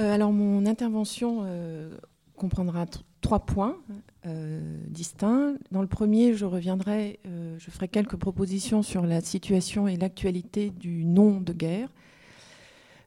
Euh, 0.00 0.14
alors 0.14 0.32
mon 0.32 0.66
intervention 0.66 1.40
euh, 1.44 1.90
comprendra 2.36 2.86
trois 3.20 3.40
points 3.40 3.76
euh, 4.26 4.78
distincts. 4.88 5.54
Dans 5.70 5.82
le 5.82 5.88
premier, 5.88 6.34
je 6.34 6.46
reviendrai, 6.46 7.20
je 7.58 7.70
ferai 7.70 7.88
quelques 7.88 8.16
propositions 8.16 8.82
sur 8.82 9.04
la 9.04 9.20
situation 9.20 9.86
et 9.88 9.96
l'actualité 9.96 10.70
du 10.70 11.04
nom 11.04 11.40
de 11.40 11.52
guerre. 11.52 11.90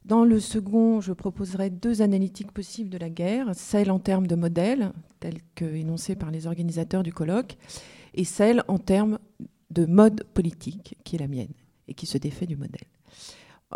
Dans 0.04 0.24
le 0.24 0.38
second, 0.38 1.00
je 1.00 1.12
proposerai 1.12 1.70
deux 1.70 2.02
analytiques 2.02 2.52
possibles 2.52 2.90
de 2.90 2.98
la 2.98 3.08
guerre, 3.08 3.54
celle 3.54 3.90
en 3.90 3.98
termes 3.98 4.26
de 4.26 4.34
modèle, 4.34 4.92
telle 5.18 5.38
qu'énoncée 5.54 6.14
par 6.14 6.30
les 6.30 6.46
organisateurs 6.46 7.02
du 7.02 7.12
colloque, 7.12 7.56
et 8.12 8.24
celle 8.24 8.62
en 8.68 8.78
termes 8.78 9.18
de 9.70 9.86
mode 9.86 10.24
politique, 10.34 10.98
qui 11.04 11.16
est 11.16 11.20
la 11.20 11.28
mienne, 11.28 11.54
et 11.88 11.94
qui 11.94 12.04
se 12.06 12.18
défait 12.18 12.46
du 12.46 12.56
modèle. 12.56 12.86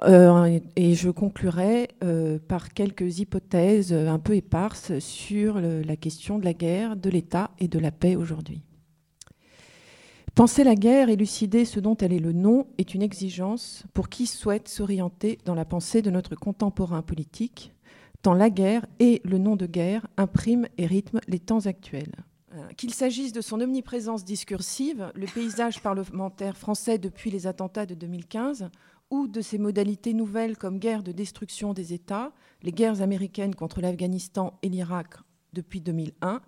Euh, 0.05 0.61
et 0.77 0.95
je 0.95 1.11
conclurai 1.11 1.89
euh, 2.05 2.39
par 2.39 2.73
quelques 2.73 3.19
hypothèses 3.19 3.93
un 3.93 4.19
peu 4.19 4.37
éparses 4.37 4.99
sur 4.99 5.61
la 5.61 5.97
question 5.97 6.39
de 6.39 6.45
la 6.45 6.55
guerre, 6.55 6.97
de 6.97 7.11
l'État 7.11 7.51
et 7.59 7.69
de 7.69 7.79
la 7.79 7.91
paix 7.91 8.17
aujourd'hui. 8.17 8.63
Penser 10.39 10.63
la 10.63 10.77
guerre, 10.77 11.09
élucider 11.09 11.65
ce 11.65 11.81
dont 11.81 11.97
elle 11.97 12.13
est 12.13 12.21
le 12.21 12.33
nom, 12.33 12.69
est 12.79 12.95
une 12.95 13.03
exigence 13.03 13.83
pour 13.93 14.09
qui 14.09 14.27
souhaite 14.27 14.69
s'orienter 14.69 15.37
dans 15.45 15.57
la 15.57 15.65
pensée 15.65 16.01
de 16.01 16.11
notre 16.11 16.37
contemporain 16.37 17.03
politique, 17.03 17.73
tant 18.23 18.35
la 18.35 18.49
guerre 18.49 18.87
et 19.01 19.21
le 19.25 19.39
nom 19.39 19.57
de 19.57 19.67
guerre 19.67 20.07
impriment 20.17 20.69
et 20.79 20.87
rythment 20.87 21.21
les 21.27 21.41
temps 21.41 21.67
actuels. 21.67 22.15
Euh, 22.55 22.69
qu'il 22.77 22.95
s'agisse 22.95 23.33
de 23.33 23.41
son 23.41 23.61
omniprésence 23.61 24.25
discursive, 24.25 25.11
le 25.17 25.27
paysage 25.27 25.83
parlementaire 25.83 26.57
français 26.57 26.99
depuis 26.99 27.33
les 27.33 27.49
attentats 27.49 27.85
de 27.85 27.95
2015, 27.95 28.71
ou 29.11 29.27
de 29.27 29.41
ses 29.41 29.59
modalités 29.59 30.15
nouvelles 30.15 30.57
comme 30.57 30.79
guerre 30.79 31.03
de 31.03 31.13
destruction 31.13 31.73
des 31.73 31.93
États, 31.93 32.33
les 32.63 32.73
guerres 32.73 33.03
américaines 33.03 33.55
contre 33.55 33.81
l'Afghanistan 33.81 34.59
et 34.63 34.69
l'Irak 34.69 35.15
depuis 35.53 35.81
2001, 35.81 36.43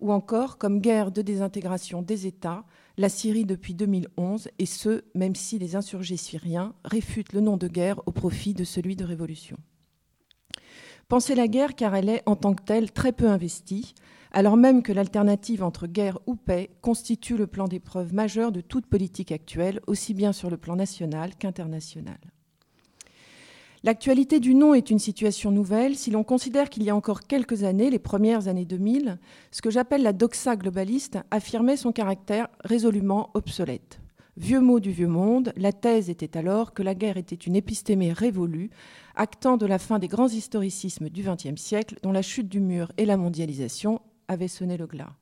ou 0.00 0.12
encore 0.12 0.58
comme 0.58 0.80
guerre 0.80 1.10
de 1.10 1.22
désintégration 1.22 2.02
des 2.02 2.26
États, 2.26 2.64
la 2.96 3.08
Syrie 3.08 3.44
depuis 3.44 3.74
2011, 3.74 4.48
et 4.58 4.66
ce, 4.66 5.04
même 5.14 5.34
si 5.34 5.58
les 5.58 5.76
insurgés 5.76 6.16
syriens 6.16 6.74
réfutent 6.84 7.32
le 7.32 7.40
nom 7.40 7.56
de 7.56 7.68
guerre 7.68 8.00
au 8.06 8.12
profit 8.12 8.54
de 8.54 8.64
celui 8.64 8.96
de 8.96 9.04
révolution. 9.04 9.56
Pensez 11.08 11.34
la 11.34 11.48
guerre 11.48 11.74
car 11.74 11.94
elle 11.94 12.08
est, 12.08 12.22
en 12.26 12.36
tant 12.36 12.54
que 12.54 12.64
telle, 12.64 12.90
très 12.90 13.12
peu 13.12 13.28
investie, 13.28 13.94
alors 14.32 14.56
même 14.56 14.82
que 14.82 14.92
l'alternative 14.92 15.62
entre 15.62 15.86
guerre 15.86 16.18
ou 16.26 16.36
paix 16.36 16.70
constitue 16.82 17.36
le 17.36 17.46
plan 17.46 17.68
d'épreuve 17.68 18.14
majeur 18.14 18.52
de 18.52 18.60
toute 18.60 18.86
politique 18.86 19.32
actuelle, 19.32 19.80
aussi 19.86 20.14
bien 20.14 20.32
sur 20.32 20.50
le 20.50 20.56
plan 20.56 20.76
national 20.76 21.36
qu'international. 21.36 22.18
L'actualité 23.86 24.40
du 24.40 24.54
nom 24.54 24.74
est 24.74 24.90
une 24.90 24.98
situation 24.98 25.52
nouvelle 25.52 25.94
si 25.94 26.10
l'on 26.10 26.24
considère 26.24 26.70
qu'il 26.70 26.82
y 26.82 26.90
a 26.90 26.96
encore 26.96 27.20
quelques 27.20 27.62
années, 27.62 27.88
les 27.88 28.00
premières 28.00 28.48
années 28.48 28.64
2000, 28.64 29.18
ce 29.52 29.62
que 29.62 29.70
j'appelle 29.70 30.02
la 30.02 30.12
doxa 30.12 30.56
globaliste 30.56 31.18
affirmait 31.30 31.76
son 31.76 31.92
caractère 31.92 32.48
résolument 32.64 33.30
obsolète. 33.34 34.00
Vieux 34.38 34.60
mot 34.60 34.80
du 34.80 34.90
vieux 34.90 35.06
monde, 35.06 35.52
la 35.56 35.72
thèse 35.72 36.10
était 36.10 36.36
alors 36.36 36.74
que 36.74 36.82
la 36.82 36.94
guerre 36.94 37.16
était 37.16 37.36
une 37.36 37.56
épistémée 37.56 38.12
révolue, 38.12 38.70
actant 39.14 39.56
de 39.56 39.66
la 39.66 39.78
fin 39.78 39.98
des 39.98 40.08
grands 40.08 40.28
historicismes 40.28 41.08
du 41.08 41.22
XXe 41.22 41.60
siècle, 41.60 41.96
dont 42.02 42.12
la 42.12 42.22
chute 42.22 42.48
du 42.48 42.60
mur 42.60 42.92
et 42.98 43.06
la 43.06 43.16
mondialisation 43.16 44.00
avait 44.28 44.48
sonné 44.48 44.76
le 44.76 44.86
glas. 44.86 45.14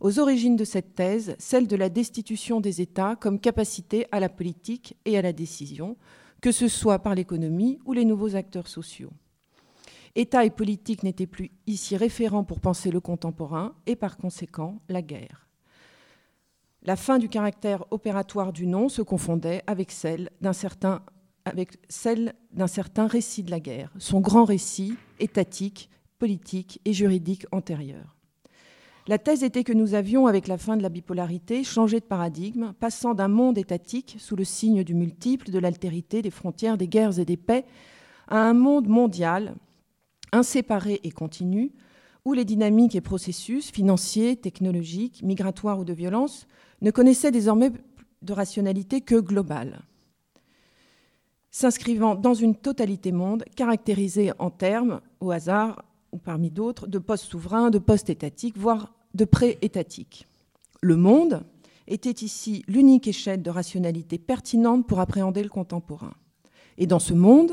Aux 0.00 0.20
origines 0.20 0.56
de 0.56 0.64
cette 0.64 0.94
thèse, 0.94 1.34
celle 1.38 1.66
de 1.66 1.76
la 1.76 1.88
destitution 1.88 2.60
des 2.60 2.80
États 2.80 3.16
comme 3.16 3.40
capacité 3.40 4.06
à 4.12 4.20
la 4.20 4.28
politique 4.28 4.96
et 5.04 5.18
à 5.18 5.22
la 5.22 5.32
décision, 5.32 5.96
que 6.40 6.52
ce 6.52 6.68
soit 6.68 7.00
par 7.00 7.14
l'économie 7.14 7.80
ou 7.84 7.92
les 7.92 8.04
nouveaux 8.04 8.36
acteurs 8.36 8.68
sociaux. 8.68 9.10
État 10.14 10.44
et 10.44 10.50
politique 10.50 11.02
n'étaient 11.02 11.26
plus 11.26 11.50
ici 11.66 11.96
référents 11.96 12.44
pour 12.44 12.60
penser 12.60 12.90
le 12.90 13.00
contemporain 13.00 13.74
et 13.86 13.96
par 13.96 14.16
conséquent 14.16 14.80
la 14.88 15.02
guerre. 15.02 15.48
La 16.82 16.96
fin 16.96 17.18
du 17.18 17.28
caractère 17.28 17.84
opératoire 17.90 18.52
du 18.52 18.66
nom 18.66 18.88
se 18.88 19.02
confondait 19.02 19.62
avec 19.66 19.90
celle 19.90 20.30
d'un 20.40 20.52
certain, 20.52 21.02
avec 21.44 21.76
celle 21.88 22.34
d'un 22.52 22.68
certain 22.68 23.06
récit 23.06 23.42
de 23.42 23.50
la 23.50 23.60
guerre, 23.60 23.92
son 23.98 24.20
grand 24.20 24.44
récit 24.44 24.96
étatique 25.18 25.90
politique 26.18 26.80
et 26.84 26.92
juridique 26.92 27.46
antérieure. 27.52 28.16
La 29.08 29.16
thèse 29.16 29.42
était 29.42 29.64
que 29.64 29.72
nous 29.72 29.94
avions, 29.94 30.26
avec 30.26 30.48
la 30.48 30.58
fin 30.58 30.76
de 30.76 30.82
la 30.82 30.90
bipolarité, 30.90 31.64
changé 31.64 31.98
de 31.98 32.04
paradigme, 32.04 32.74
passant 32.78 33.14
d'un 33.14 33.28
monde 33.28 33.56
étatique, 33.56 34.16
sous 34.18 34.36
le 34.36 34.44
signe 34.44 34.84
du 34.84 34.94
multiple, 34.94 35.50
de 35.50 35.58
l'altérité, 35.58 36.20
des 36.20 36.30
frontières, 36.30 36.76
des 36.76 36.88
guerres 36.88 37.18
et 37.18 37.24
des 37.24 37.38
paix, 37.38 37.64
à 38.26 38.40
un 38.40 38.52
monde 38.52 38.86
mondial, 38.86 39.54
inséparé 40.30 41.00
et 41.04 41.10
continu, 41.10 41.72
où 42.26 42.34
les 42.34 42.44
dynamiques 42.44 42.96
et 42.96 43.00
processus 43.00 43.70
financiers, 43.70 44.36
technologiques, 44.36 45.22
migratoires 45.22 45.78
ou 45.78 45.84
de 45.84 45.94
violence 45.94 46.46
ne 46.82 46.90
connaissaient 46.90 47.30
désormais 47.30 47.72
de 48.20 48.32
rationalité 48.34 49.00
que 49.00 49.14
globale, 49.14 49.80
s'inscrivant 51.50 52.14
dans 52.14 52.34
une 52.34 52.56
totalité 52.56 53.10
monde 53.10 53.44
caractérisée 53.56 54.32
en 54.38 54.50
termes, 54.50 55.00
au 55.20 55.30
hasard, 55.30 55.82
ou 56.12 56.18
parmi 56.18 56.50
d'autres, 56.50 56.86
de 56.86 56.98
postes 56.98 57.26
souverains, 57.26 57.70
de 57.70 57.78
postes 57.78 58.10
étatiques, 58.10 58.56
voire 58.56 58.94
de 59.14 59.24
pré-étatiques. 59.24 60.26
Le 60.80 60.96
monde 60.96 61.42
était 61.86 62.10
ici 62.10 62.64
l'unique 62.68 63.08
échelle 63.08 63.42
de 63.42 63.50
rationalité 63.50 64.18
pertinente 64.18 64.86
pour 64.86 65.00
appréhender 65.00 65.42
le 65.42 65.48
contemporain. 65.48 66.14
Et 66.76 66.86
dans 66.86 66.98
ce 66.98 67.14
monde, 67.14 67.52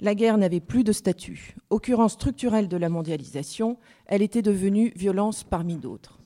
la 0.00 0.14
guerre 0.14 0.38
n'avait 0.38 0.60
plus 0.60 0.84
de 0.84 0.92
statut. 0.92 1.54
Occurrence 1.70 2.14
structurelle 2.14 2.68
de 2.68 2.76
la 2.76 2.88
mondialisation, 2.88 3.78
elle 4.06 4.22
était 4.22 4.42
devenue 4.42 4.92
violence 4.96 5.44
parmi 5.44 5.76
d'autres. 5.76 6.18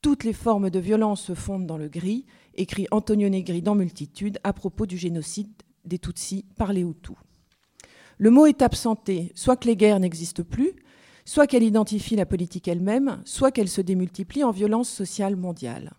Toutes 0.00 0.24
les 0.24 0.32
formes 0.32 0.70
de 0.70 0.78
violence 0.78 1.22
se 1.22 1.34
fondent 1.34 1.66
dans 1.66 1.78
le 1.78 1.88
gris, 1.88 2.26
écrit 2.54 2.86
Antonio 2.90 3.28
Negri 3.28 3.62
dans 3.62 3.74
Multitude 3.74 4.38
à 4.44 4.52
propos 4.52 4.86
du 4.86 4.96
génocide 4.96 5.50
des 5.84 5.98
Tutsis 5.98 6.44
par 6.56 6.72
les 6.72 6.82
Hutus. 6.82 7.16
Le 8.18 8.30
mot 8.30 8.46
est 8.46 8.62
absenté, 8.62 9.32
soit 9.34 9.56
que 9.56 9.66
les 9.66 9.76
guerres 9.76 10.00
n'existent 10.00 10.44
plus, 10.44 10.72
soit 11.24 11.46
qu'elle 11.46 11.62
identifie 11.62 12.16
la 12.16 12.26
politique 12.26 12.68
elle-même, 12.68 13.22
soit 13.24 13.50
qu'elle 13.50 13.68
se 13.68 13.80
démultiplie 13.80 14.44
en 14.44 14.50
violence 14.50 14.90
sociale 14.90 15.36
mondiale. 15.36 15.94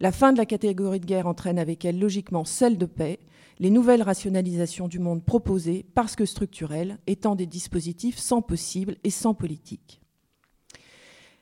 La 0.00 0.12
fin 0.12 0.32
de 0.32 0.38
la 0.38 0.46
catégorie 0.46 1.00
de 1.00 1.06
guerre 1.06 1.26
entraîne 1.26 1.58
avec 1.58 1.84
elle 1.84 1.98
logiquement 1.98 2.44
celle 2.44 2.78
de 2.78 2.86
paix, 2.86 3.18
les 3.58 3.70
nouvelles 3.70 4.02
rationalisations 4.02 4.86
du 4.86 5.00
monde 5.00 5.24
proposées, 5.24 5.84
parce 5.94 6.14
que 6.14 6.24
structurelles, 6.24 6.98
étant 7.08 7.34
des 7.34 7.46
dispositifs 7.46 8.18
sans 8.18 8.40
possible 8.40 8.96
et 9.02 9.10
sans 9.10 9.34
politique. 9.34 10.00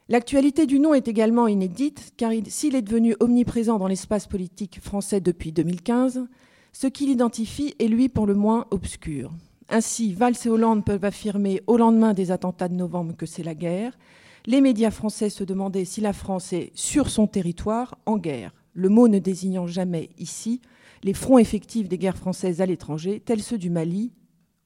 L'actualité 0.09 0.67
du 0.67 0.79
nom 0.79 0.95
est 0.95 1.09
également 1.09 1.49
inédite, 1.49 2.15
car 2.17 2.33
s'il 2.47 2.77
est 2.77 2.83
devenu 2.83 3.15
omniprésent 3.21 3.79
dans 3.79 3.89
l'espace 3.89 4.27
politique 4.27 4.81
français 4.81 5.21
depuis 5.21 5.53
2015, 5.53 6.27
ce 6.73 6.87
qu'il 6.87 7.11
identifie 7.11 7.75
est 7.79 7.89
lui 7.89 8.09
pour 8.09 8.27
le 8.27 8.35
moins 8.35 8.67
obscur. 8.71 9.33
Ainsi, 9.69 10.13
Valls 10.13 10.37
et 10.45 10.49
Hollande 10.49 10.85
peuvent 10.85 11.05
affirmer 11.05 11.63
au 11.67 11.77
lendemain 11.77 12.15
des 12.15 12.31
attentats 12.31 12.69
de 12.69 12.75
novembre 12.75 13.17
que 13.17 13.27
c'est 13.27 13.43
la 13.43 13.55
guerre. 13.55 13.99
Les 14.47 14.61
médias 14.61 14.93
français 14.93 15.29
se 15.29 15.43
demandaient 15.43 15.85
si 15.85 16.01
la 16.01 16.13
France 16.13 16.53
est 16.53 16.71
sur 16.75 17.11
son 17.11 17.27
territoire 17.27 17.99
en 18.07 18.17
guerre, 18.17 18.53
le 18.75 18.89
mot 18.89 19.09
ne 19.09 19.19
désignant 19.19 19.67
jamais 19.67 20.11
ici 20.19 20.61
les 21.03 21.15
fronts 21.15 21.39
effectifs 21.39 21.89
des 21.89 21.99
guerres 21.99 22.17
françaises 22.17 22.61
à 22.61 22.67
l'étranger, 22.67 23.21
tels 23.21 23.43
ceux 23.43 23.59
du 23.59 23.71
Mali 23.71 24.13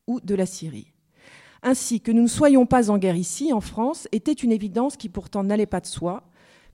ou 0.06 0.20
de 0.20 0.34
la 0.34 0.46
Syrie. 0.46 0.92
Ainsi, 1.62 2.00
que 2.00 2.12
nous 2.12 2.22
ne 2.22 2.28
soyons 2.28 2.66
pas 2.66 2.90
en 2.90 2.98
guerre 2.98 3.16
ici, 3.16 3.52
en 3.52 3.60
France, 3.60 4.08
était 4.12 4.32
une 4.32 4.52
évidence 4.52 4.96
qui 4.96 5.08
pourtant 5.08 5.44
n'allait 5.44 5.66
pas 5.66 5.80
de 5.80 5.86
soi, 5.86 6.24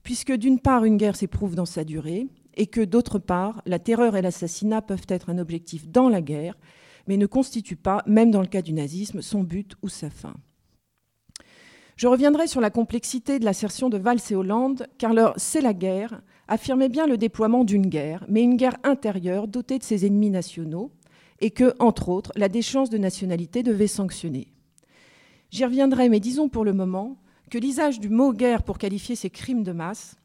puisque 0.03 0.31
d'une 0.31 0.59
part, 0.59 0.85
une 0.85 0.97
guerre 0.97 1.17
s'éprouve 1.17 1.55
dans 1.55 1.65
sa 1.65 1.83
durée, 1.83 2.27
et 2.55 2.67
que 2.67 2.81
d'autre 2.81 3.19
part, 3.19 3.61
la 3.65 3.79
terreur 3.79 4.15
et 4.15 4.21
l'assassinat 4.21 4.81
peuvent 4.81 5.05
être 5.09 5.29
un 5.29 5.37
objectif 5.37 5.87
dans 5.89 6.07
la 6.07 6.21
guerre, 6.21 6.57
mais 7.07 7.17
ne 7.17 7.25
constitue 7.25 7.75
pas, 7.75 8.03
même 8.05 8.31
dans 8.31 8.41
le 8.41 8.47
cas 8.47 8.61
du 8.61 8.73
nazisme, 8.73 9.21
son 9.21 9.43
but 9.43 9.75
ou 9.81 9.89
sa 9.89 10.09
fin. 10.09 10.35
Je 11.95 12.07
reviendrai 12.07 12.45
sur 12.45 12.61
la 12.61 12.69
complexité 12.69 13.39
de 13.39 13.45
l'assertion 13.45 13.89
de 13.89 13.97
Valls 13.97 14.19
et 14.29 14.35
Hollande, 14.35 14.87
car 14.99 15.13
leur 15.13 15.33
C'est 15.37 15.61
la 15.61 15.73
guerre 15.73 16.21
affirmait 16.47 16.89
bien 16.89 17.07
le 17.07 17.17
déploiement 17.17 17.63
d'une 17.63 17.87
guerre, 17.87 18.23
mais 18.29 18.43
une 18.43 18.55
guerre 18.55 18.77
intérieure 18.83 19.47
dotée 19.47 19.79
de 19.79 19.83
ses 19.83 20.05
ennemis 20.05 20.29
nationaux, 20.29 20.91
et 21.39 21.51
que, 21.51 21.73
entre 21.79 22.09
autres, 22.09 22.31
la 22.35 22.49
déchéance 22.49 22.89
de 22.89 22.97
nationalité 22.97 23.63
devait 23.63 23.87
sanctionner. 23.87 24.53
J'y 25.49 25.65
reviendrai, 25.65 26.09
mais 26.09 26.19
disons 26.19 26.49
pour 26.49 26.65
le 26.65 26.73
moment 26.73 27.17
que 27.49 27.57
l'usage 27.57 27.99
du 27.99 28.09
mot 28.09 28.33
guerre 28.33 28.63
pour 28.63 28.77
qualifier 28.77 29.15
ces 29.15 29.29
crimes 29.29 29.63
de 29.63 29.71
masse, 29.71 30.17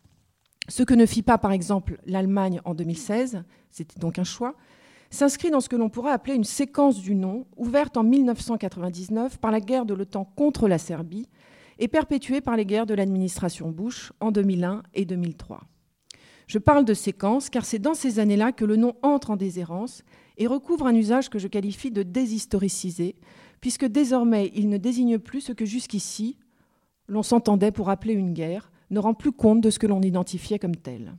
ce 0.68 0.82
que 0.82 0.94
ne 0.94 1.06
fit 1.06 1.22
pas 1.22 1.38
par 1.38 1.52
exemple 1.52 1.98
l'Allemagne 2.06 2.60
en 2.64 2.74
2016, 2.74 3.44
c'était 3.70 3.98
donc 3.98 4.18
un 4.18 4.24
choix, 4.24 4.54
s'inscrit 5.12 5.50
dans 5.50 5.60
ce 5.60 5.68
que 5.68 5.76
l'on 5.76 5.90
pourrait 5.90 6.12
appeler 6.12 6.34
une 6.34 6.42
séquence 6.42 6.98
du 7.00 7.14
nom, 7.14 7.46
ouverte 7.56 7.96
en 7.96 8.02
1999 8.02 9.38
par 9.38 9.50
la 9.50 9.60
guerre 9.60 9.86
de 9.86 9.94
l'OTAN 9.94 10.24
contre 10.24 10.66
la 10.66 10.78
Serbie 10.78 11.28
et 11.78 11.86
perpétuée 11.86 12.40
par 12.40 12.56
les 12.56 12.64
guerres 12.64 12.86
de 12.86 12.94
l'administration 12.94 13.70
Bush 13.70 14.12
en 14.20 14.32
2001 14.32 14.82
et 14.94 15.04
2003. 15.04 15.60
Je 16.46 16.58
parle 16.58 16.84
de 16.84 16.94
séquence 16.94 17.50
car 17.50 17.64
c'est 17.64 17.78
dans 17.78 17.94
ces 17.94 18.18
années-là 18.18 18.52
que 18.52 18.64
le 18.64 18.76
nom 18.76 18.94
entre 19.02 19.30
en 19.30 19.36
déshérence 19.36 20.02
et 20.38 20.46
recouvre 20.46 20.86
un 20.86 20.94
usage 20.94 21.28
que 21.28 21.38
je 21.38 21.48
qualifie 21.48 21.90
de 21.90 22.02
déshistoricisé, 22.02 23.16
puisque 23.60 23.84
désormais 23.84 24.50
il 24.54 24.68
ne 24.68 24.78
désigne 24.78 25.18
plus 25.18 25.42
ce 25.42 25.52
que 25.52 25.66
jusqu'ici 25.66 26.38
l'on 27.06 27.22
s'entendait 27.22 27.70
pour 27.70 27.90
appeler 27.90 28.14
une 28.14 28.32
guerre, 28.32 28.72
ne 28.90 28.98
rend 28.98 29.14
plus 29.14 29.32
compte 29.32 29.60
de 29.60 29.70
ce 29.70 29.78
que 29.78 29.86
l'on 29.86 30.00
identifiait 30.00 30.58
comme 30.58 30.76
tel. 30.76 31.16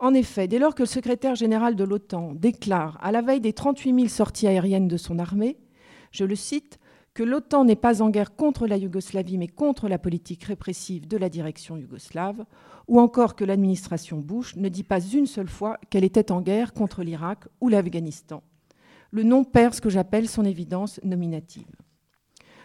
En 0.00 0.14
effet, 0.14 0.48
dès 0.48 0.58
lors 0.58 0.74
que 0.74 0.82
le 0.82 0.86
secrétaire 0.86 1.34
général 1.34 1.76
de 1.76 1.84
l'OTAN 1.84 2.32
déclare, 2.34 2.96
à 3.02 3.12
la 3.12 3.20
veille 3.20 3.42
des 3.42 3.52
38 3.52 3.94
000 3.94 4.08
sorties 4.08 4.46
aériennes 4.46 4.88
de 4.88 4.96
son 4.96 5.18
armée, 5.18 5.58
je 6.10 6.24
le 6.24 6.34
cite, 6.34 6.78
que 7.12 7.22
l'OTAN 7.22 7.66
n'est 7.66 7.76
pas 7.76 8.00
en 8.00 8.08
guerre 8.08 8.34
contre 8.34 8.66
la 8.66 8.78
Yougoslavie, 8.78 9.36
mais 9.36 9.46
contre 9.46 9.88
la 9.88 9.98
politique 9.98 10.44
répressive 10.44 11.06
de 11.06 11.18
la 11.18 11.28
direction 11.28 11.76
yougoslave, 11.76 12.46
ou 12.88 12.98
encore 12.98 13.36
que 13.36 13.44
l'administration 13.44 14.16
Bush 14.16 14.56
ne 14.56 14.70
dit 14.70 14.84
pas 14.84 15.00
une 15.00 15.26
seule 15.26 15.50
fois 15.50 15.76
qu'elle 15.90 16.04
était 16.04 16.32
en 16.32 16.40
guerre 16.40 16.72
contre 16.72 17.02
l'Irak 17.02 17.44
ou 17.60 17.68
l'Afghanistan. 17.68 18.42
Le 19.10 19.22
nom 19.22 19.44
perd 19.44 19.74
ce 19.74 19.82
que 19.82 19.90
j'appelle 19.90 20.30
son 20.30 20.46
évidence 20.46 20.98
nominative. 21.04 21.76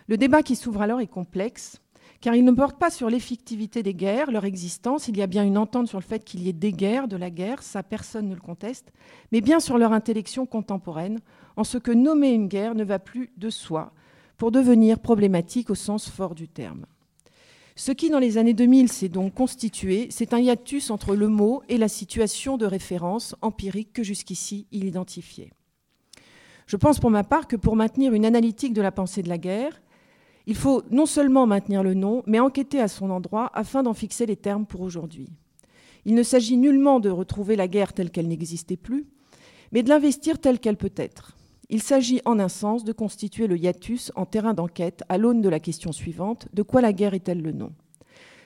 Le 0.07 0.15
débat 0.15 0.41
qui 0.41 0.55
s'ouvre 0.55 0.83
alors 0.83 1.01
est 1.01 1.07
complexe, 1.07 1.81
car 2.25 2.33
il 2.33 2.43
ne 2.43 2.51
porte 2.51 2.79
pas 2.79 2.89
sur 2.89 3.07
l'effectivité 3.07 3.83
des 3.83 3.93
guerres, 3.93 4.31
leur 4.31 4.45
existence, 4.45 5.07
il 5.07 5.15
y 5.15 5.21
a 5.21 5.27
bien 5.27 5.43
une 5.43 5.59
entente 5.59 5.87
sur 5.87 5.99
le 5.99 6.03
fait 6.03 6.23
qu'il 6.23 6.41
y 6.41 6.49
ait 6.49 6.53
des 6.53 6.71
guerres, 6.71 7.07
de 7.07 7.17
la 7.17 7.29
guerre, 7.29 7.61
ça 7.61 7.83
personne 7.83 8.29
ne 8.29 8.33
le 8.33 8.41
conteste, 8.41 8.91
mais 9.31 9.41
bien 9.41 9.59
sur 9.59 9.77
leur 9.77 9.93
intellection 9.93 10.47
contemporaine, 10.47 11.19
en 11.55 11.63
ce 11.63 11.77
que 11.77 11.91
nommer 11.91 12.31
une 12.31 12.47
guerre 12.47 12.73
ne 12.73 12.83
va 12.83 12.97
plus 12.97 13.29
de 13.37 13.51
soi, 13.51 13.93
pour 14.37 14.49
devenir 14.49 14.97
problématique 14.97 15.69
au 15.69 15.75
sens 15.75 16.09
fort 16.09 16.33
du 16.33 16.47
terme. 16.47 16.87
Ce 17.75 17.91
qui, 17.91 18.09
dans 18.09 18.17
les 18.17 18.39
années 18.39 18.55
2000, 18.55 18.91
s'est 18.91 19.07
donc 19.07 19.35
constitué, 19.35 20.07
c'est 20.09 20.33
un 20.33 20.39
hiatus 20.39 20.89
entre 20.89 21.15
le 21.15 21.27
mot 21.27 21.61
et 21.69 21.77
la 21.77 21.89
situation 21.89 22.57
de 22.57 22.65
référence 22.65 23.35
empirique 23.43 23.93
que 23.93 24.01
jusqu'ici 24.01 24.65
il 24.71 24.85
identifiait. 24.85 25.51
Je 26.65 26.77
pense 26.77 26.99
pour 26.99 27.11
ma 27.11 27.23
part 27.23 27.47
que 27.47 27.55
pour 27.55 27.75
maintenir 27.75 28.13
une 28.13 28.25
analytique 28.25 28.73
de 28.73 28.81
la 28.81 28.91
pensée 28.91 29.21
de 29.21 29.29
la 29.29 29.37
guerre, 29.37 29.79
il 30.47 30.55
faut 30.55 30.83
non 30.91 31.05
seulement 31.05 31.47
maintenir 31.47 31.83
le 31.83 31.93
nom, 31.93 32.23
mais 32.27 32.39
enquêter 32.39 32.79
à 32.79 32.87
son 32.87 33.09
endroit 33.09 33.51
afin 33.53 33.83
d'en 33.83 33.93
fixer 33.93 34.25
les 34.25 34.35
termes 34.35 34.65
pour 34.65 34.81
aujourd'hui. 34.81 35.29
Il 36.05 36.13
ne 36.13 36.23
s'agit 36.23 36.57
nullement 36.57 36.99
de 36.99 37.09
retrouver 37.09 37.55
la 37.55 37.67
guerre 37.67 37.93
telle 37.93 38.11
qu'elle 38.11 38.27
n'existait 38.27 38.77
plus, 38.77 39.07
mais 39.71 39.81
de 39.81 39.89
l'investir 39.89 40.39
telle 40.39 40.59
qu'elle 40.59 40.77
peut 40.77 40.93
être. 40.95 41.35
Il 41.69 41.81
s'agit 41.81 42.21
en 42.25 42.37
un 42.37 42.47
sens 42.47 42.83
de 42.83 42.91
constituer 42.91 43.47
le 43.47 43.57
hiatus 43.57 44.11
en 44.15 44.27
terrain 44.27 44.53
d'enquête 44.53 45.03
à 45.09 45.17
l'aune 45.17 45.41
de 45.41 45.49
la 45.49 45.59
question 45.59 45.91
suivante, 45.91 46.47
de 46.53 46.61
quoi 46.61 46.81
la 46.81 46.93
guerre 46.93 47.15
est-elle 47.15 47.41
le 47.41 47.51
nom? 47.51 47.71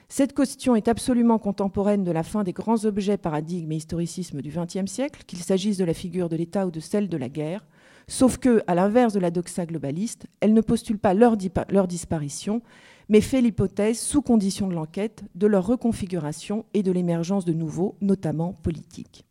Cette 0.08 0.34
question 0.34 0.74
est 0.74 0.88
absolument 0.88 1.38
contemporaine 1.38 2.02
de 2.02 2.10
la 2.10 2.22
fin 2.22 2.42
des 2.42 2.52
grands 2.52 2.84
objets, 2.84 3.18
paradigmes 3.18 3.70
et 3.72 3.76
historicisme 3.76 4.40
du 4.40 4.50
XXe 4.50 4.90
siècle, 4.90 5.22
qu'il 5.26 5.38
s'agisse 5.38 5.76
de 5.76 5.84
la 5.84 5.94
figure 5.94 6.28
de 6.28 6.34
l'État 6.34 6.66
ou 6.66 6.70
de 6.70 6.80
celle 6.80 7.08
de 7.08 7.16
la 7.16 7.28
guerre, 7.28 7.64
Sauf 8.10 8.38
que, 8.38 8.60
à 8.66 8.74
l'inverse 8.74 9.12
de 9.12 9.20
la 9.20 9.30
doxa 9.30 9.66
globaliste, 9.66 10.26
elle 10.40 10.52
ne 10.52 10.60
postule 10.60 10.98
pas 10.98 11.14
leur, 11.14 11.36
disparition, 11.36 12.60
mais 13.08 13.20
fait 13.20 13.40
l'hypothèse, 13.40 14.00
sous 14.00 14.20
condition 14.20 14.66
de 14.66 14.74
l'enquête, 14.74 15.22
de 15.36 15.46
leur 15.46 15.64
reconfiguration 15.64 16.64
et 16.74 16.82
de 16.82 16.90
l'émergence 16.90 17.44
de 17.44 17.52
nouveaux, 17.52 17.94
notamment 18.00 18.52
politiques. 18.64 19.24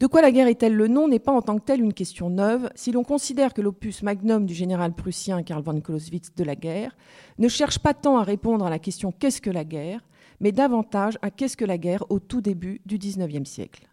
De 0.00 0.08
quoi 0.08 0.22
la 0.22 0.32
guerre 0.32 0.48
est-elle 0.48 0.74
le 0.74 0.88
nom 0.88 1.06
n'est 1.06 1.20
pas 1.20 1.30
en 1.30 1.40
tant 1.40 1.56
que 1.56 1.64
telle 1.64 1.80
une 1.80 1.94
question 1.94 2.30
neuve 2.30 2.68
si 2.74 2.90
l'on 2.90 3.04
considère 3.04 3.54
que 3.54 3.62
l'opus 3.62 4.02
magnum 4.02 4.44
du 4.44 4.54
général 4.54 4.92
prussien 4.92 5.44
Karl 5.44 5.62
von 5.62 5.80
Clausewitz 5.80 6.34
de 6.34 6.42
la 6.42 6.56
guerre 6.56 6.96
ne 7.38 7.46
cherche 7.46 7.78
pas 7.78 7.94
tant 7.94 8.18
à 8.18 8.24
répondre 8.24 8.66
à 8.66 8.70
la 8.70 8.80
question 8.80 9.12
qu'est-ce 9.12 9.40
que 9.40 9.50
la 9.50 9.64
guerre, 9.64 10.00
mais 10.40 10.50
davantage 10.50 11.16
à 11.22 11.30
qu'est-ce 11.30 11.56
que 11.56 11.64
la 11.64 11.78
guerre 11.78 12.04
au 12.10 12.18
tout 12.18 12.40
début 12.40 12.80
du 12.86 12.98
XIXe 12.98 13.48
siècle. 13.48 13.89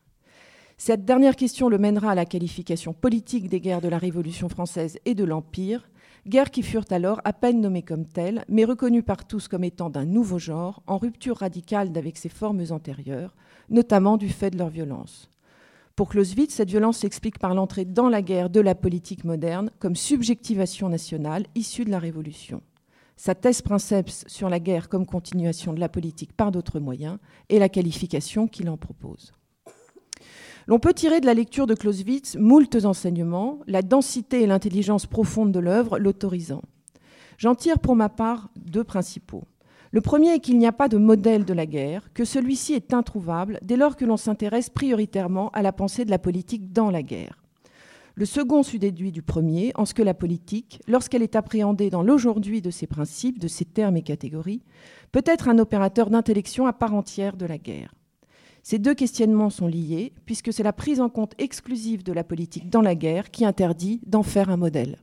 Cette 0.80 1.06
dernière 1.06 1.36
question 1.36 1.70
le 1.70 1.80
mènera 1.80 2.12
à 2.12 2.16
la 2.16 2.26
qualification 2.26 2.94
politique 2.94 3.50
des 3.50 3.60
guerres 3.60 3.82
de 3.82 3.88
la 3.88 3.98
Révolution 3.98 4.48
française 4.48 5.00
et 5.06 5.16
de 5.16 5.24
l'Empire, 5.24 5.90
guerres 6.28 6.52
qui 6.52 6.62
furent 6.62 6.86
alors 6.92 7.20
à 7.26 7.34
peine 7.34 7.62
nommées 7.62 7.82
comme 7.82 8.06
telles, 8.06 8.46
mais 8.48 8.64
reconnues 8.64 9.02
par 9.02 9.26
tous 9.26 9.48
comme 9.48 9.64
étant 9.64 9.90
d'un 9.90 10.06
nouveau 10.06 10.38
genre, 10.38 10.84
en 10.86 11.00
rupture 11.00 11.38
radicale 11.38 11.92
d'avec 11.92 12.16
ses 12.16 12.30
formes 12.30 12.64
antérieures, 12.70 13.36
notamment 13.70 14.18
du 14.18 14.30
fait 14.30 14.52
de 14.52 14.60
leur 14.60 14.70
violence. 14.70 15.32
Pour 15.96 16.10
Clausewitz, 16.10 16.54
cette 16.54 16.70
violence 16.70 17.00
s'explique 17.00 17.40
par 17.40 17.56
l'entrée 17.56 17.84
dans 17.84 18.08
la 18.08 18.22
guerre 18.22 18.52
de 18.52 18.60
la 18.60 18.76
politique 18.76 19.24
moderne 19.24 19.72
comme 19.80 19.96
subjectivation 19.96 20.90
nationale 20.90 21.48
issue 21.56 21.86
de 21.86 21.92
la 21.92 21.98
Révolution. 22.00 22.62
Sa 23.16 23.34
thèse 23.34 23.64
princeps 23.64 24.26
sur 24.28 24.48
la 24.48 24.60
guerre 24.60 24.90
comme 24.90 25.08
continuation 25.08 25.74
de 25.74 25.80
la 25.80 25.90
politique 25.90 26.34
par 26.34 26.52
d'autres 26.52 26.80
moyens 26.80 27.18
est 27.50 27.58
la 27.58 27.68
qualification 27.68 28.48
qu'il 28.48 28.70
en 28.70 28.78
propose. 28.78 29.34
L'on 30.68 30.80
peut 30.80 30.94
tirer 30.94 31.22
de 31.22 31.26
la 31.26 31.34
lecture 31.34 31.66
de 31.66 31.76
Clausewitz 31.76 32.36
moultes 32.36 32.84
enseignements, 32.84 33.60
la 33.68 33.82
densité 33.82 34.42
et 34.42 34.48
l'intelligence 34.48 35.06
profonde 35.06 35.54
de 35.54 35.60
l'œuvre 35.60 35.98
l'autorisant. 35.98 36.62
J'en 37.38 37.56
tire 37.56 37.80
pour 37.80 37.96
ma 37.96 38.10
part 38.10 38.50
deux 38.58 38.84
principaux. 38.84 39.46
Le 39.92 40.02
premier 40.02 40.34
est 40.34 40.40
qu'il 40.42 40.58
n'y 40.58 40.68
a 40.68 40.74
pas 40.74 40.90
de 40.90 40.98
modèle 40.98 41.46
de 41.46 41.54
la 41.54 41.66
guerre, 41.66 42.10
que 42.14 42.26
celui-ci 42.26 42.74
est 42.74 42.94
introuvable 42.94 43.60
dès 43.62 43.78
lors 43.78 43.96
que 43.96 44.04
l'on 44.04 44.18
s'intéresse 44.18 44.70
prioritairement 44.70 45.52
à 45.52 45.62
la 45.62 45.72
pensée 45.72 46.04
de 46.04 46.12
la 46.12 46.20
politique 46.20 46.74
dans 46.74 46.92
la 46.92 47.02
guerre. 47.02 47.42
Le 48.16 48.26
second 48.26 48.62
suit 48.62 48.80
déduit 48.80 49.14
du 49.14 49.22
premier, 49.22 49.72
en 49.76 49.86
ce 49.86 49.94
que 49.94 50.04
la 50.04 50.14
politique, 50.14 50.82
lorsqu'elle 50.90 51.24
est 51.24 51.38
appréhendée 51.38 51.90
dans 51.90 52.04
l'aujourd'hui 52.04 52.62
de 52.62 52.72
ses 52.72 52.88
principes, 52.88 53.40
de 53.40 53.48
ses 53.48 53.64
termes 53.64 53.96
et 53.96 54.02
catégories, 54.02 54.64
peut 55.14 55.24
être 55.26 55.48
un 55.48 55.60
opérateur 55.60 56.10
d'intellection 56.10 56.68
à 56.68 56.74
part 56.74 56.94
entière 56.94 57.38
de 57.38 57.46
la 57.46 57.58
guerre. 57.58 57.94
Ces 58.70 58.80
deux 58.80 58.96
questionnements 58.96 59.50
sont 59.50 59.68
liés, 59.68 60.12
puisque 60.26 60.52
c'est 60.52 60.62
la 60.62 60.74
prise 60.74 61.00
en 61.00 61.08
compte 61.08 61.36
exclusive 61.38 62.04
de 62.04 62.12
la 62.12 62.26
politique 62.26 62.70
dans 62.70 62.82
la 62.82 62.96
guerre 62.96 63.32
qui 63.32 63.46
interdit 63.46 64.02
d'en 64.06 64.24
faire 64.24 64.50
un 64.50 64.58
modèle. 64.58 64.98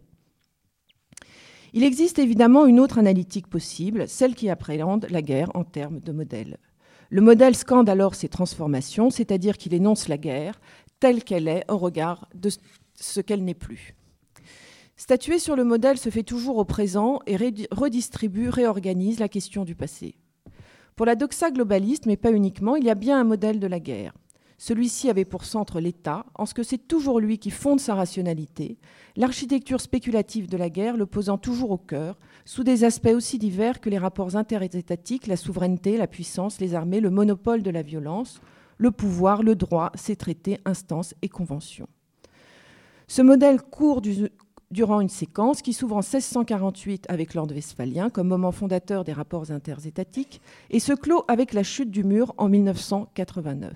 Il 1.73 1.83
existe 1.83 2.19
évidemment 2.19 2.67
une 2.67 2.79
autre 2.79 2.99
analytique 2.99 3.47
possible, 3.47 4.07
celle 4.07 4.35
qui 4.35 4.51
appréhende 4.51 5.07
la 5.09 5.23
guerre 5.23 5.51
en 5.55 5.65
termes 5.65 6.01
de 6.01 6.13
modèle. 6.13 6.59
Le 7.09 7.23
modèle 7.23 7.57
scande 7.57 7.89
alors 7.89 8.15
ses 8.15 8.29
transformations, 8.29 9.09
c'est-à-dire 9.09 9.57
qu'il 9.57 9.73
énonce 9.73 10.09
la 10.09 10.19
guerre 10.19 10.61
telle 11.01 11.25
qu'elle 11.25 11.49
est 11.49 11.65
au 11.71 11.79
regard 11.79 12.29
de 12.35 12.51
ce 12.97 13.21
qu'elle 13.23 13.45
n'est 13.45 13.55
plus. 13.55 13.95
Statuer 14.99 15.39
sur 15.39 15.57
le 15.57 15.65
modèle 15.65 15.97
se 15.97 16.11
fait 16.11 16.23
toujours 16.23 16.59
au 16.59 16.67
présent 16.67 17.21
et 17.27 17.39
redistribue, 17.71 18.51
réorganise 18.51 19.21
la 19.21 19.31
question 19.31 19.65
du 19.65 19.75
passé. 19.75 20.17
Pour 20.97 21.07
la 21.07 21.17
doxa 21.17 21.51
globaliste, 21.51 22.07
mais 22.07 22.17
pas 22.17 22.31
uniquement, 22.31 22.77
il 22.77 22.85
y 22.85 22.91
a 22.91 22.95
bien 22.95 23.21
un 23.21 23.25
modèle 23.25 23.59
de 23.59 23.67
la 23.67 23.81
guerre. 23.81 24.13
Celui-ci 24.59 25.11
avait 25.11 25.25
pour 25.25 25.45
centre 25.45 25.81
l'État, 25.81 26.25
en 26.37 26.47
ce 26.47 26.55
que 26.55 26.63
c'est 26.63 26.87
toujours 26.87 27.19
lui 27.19 27.39
qui 27.39 27.51
fonde 27.51 27.81
sa 27.81 27.95
rationalité, 27.95 28.79
l'architecture 29.17 29.81
spéculative 29.81 30.49
de 30.49 30.57
la 30.57 30.71
guerre 30.71 30.97
le 30.97 31.07
posant 31.07 31.37
toujours 31.37 31.73
au 31.73 31.79
cœur, 31.79 32.17
sous 32.45 32.63
des 32.63 32.85
aspects 32.85 33.13
aussi 33.15 33.39
divers 33.39 33.81
que 33.81 33.91
les 33.91 33.99
rapports 33.99 34.37
interétatiques, 34.37 35.27
la 35.27 35.37
souveraineté, 35.37 35.97
la 35.97 36.07
puissance, 36.07 36.61
les 36.61 36.75
armées, 36.75 37.01
le 37.01 37.11
monopole 37.11 37.63
de 37.63 37.71
la 37.71 37.83
violence, 37.83 38.41
le 38.79 38.93
pouvoir, 38.93 39.43
le 39.43 39.57
droit, 39.57 39.91
ses 39.97 40.15
traités, 40.15 40.59
instances 40.65 41.15
et 41.23 41.29
conventions. 41.29 41.89
Ce 43.09 43.23
modèle 43.23 43.61
court 43.61 44.01
du, 44.01 44.29
durant 44.71 45.01
une 45.01 45.09
séquence 45.09 45.63
qui 45.63 45.73
s'ouvre 45.73 45.97
en 45.97 46.01
1648 46.01 47.07
avec 47.09 47.35
l'ordre 47.35 47.55
westphalien 47.55 48.11
comme 48.11 48.29
moment 48.29 48.53
fondateur 48.53 49.05
des 49.05 49.13
rapports 49.13 49.51
interétatiques 49.51 50.41
et 50.71 50.81
se 50.81 50.93
clôt 50.93 51.25
avec 51.29 51.53
la 51.53 51.63
chute 51.63 51.91
du 51.91 52.05
mur 52.05 52.35
en 52.39 52.49
1989. 52.49 53.73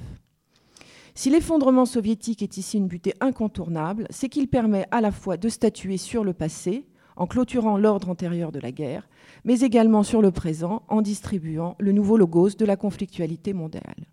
Si 1.14 1.30
l'effondrement 1.30 1.84
soviétique 1.84 2.42
est 2.42 2.58
ici 2.58 2.78
une 2.78 2.86
butée 2.86 3.14
incontournable, 3.20 4.06
c'est 4.10 4.28
qu'il 4.28 4.48
permet 4.48 4.86
à 4.90 5.00
la 5.00 5.10
fois 5.10 5.36
de 5.36 5.48
statuer 5.48 5.96
sur 5.96 6.22
le 6.22 6.32
passé, 6.32 6.86
en 7.16 7.26
clôturant 7.26 7.76
l'ordre 7.76 8.08
antérieur 8.10 8.52
de 8.52 8.60
la 8.60 8.70
guerre, 8.70 9.08
mais 9.44 9.60
également 9.60 10.04
sur 10.04 10.22
le 10.22 10.30
présent, 10.30 10.84
en 10.86 11.02
distribuant 11.02 11.74
le 11.80 11.90
nouveau 11.90 12.16
logos 12.16 12.50
de 12.50 12.64
la 12.64 12.76
conflictualité 12.76 13.52
mondiale. 13.52 14.06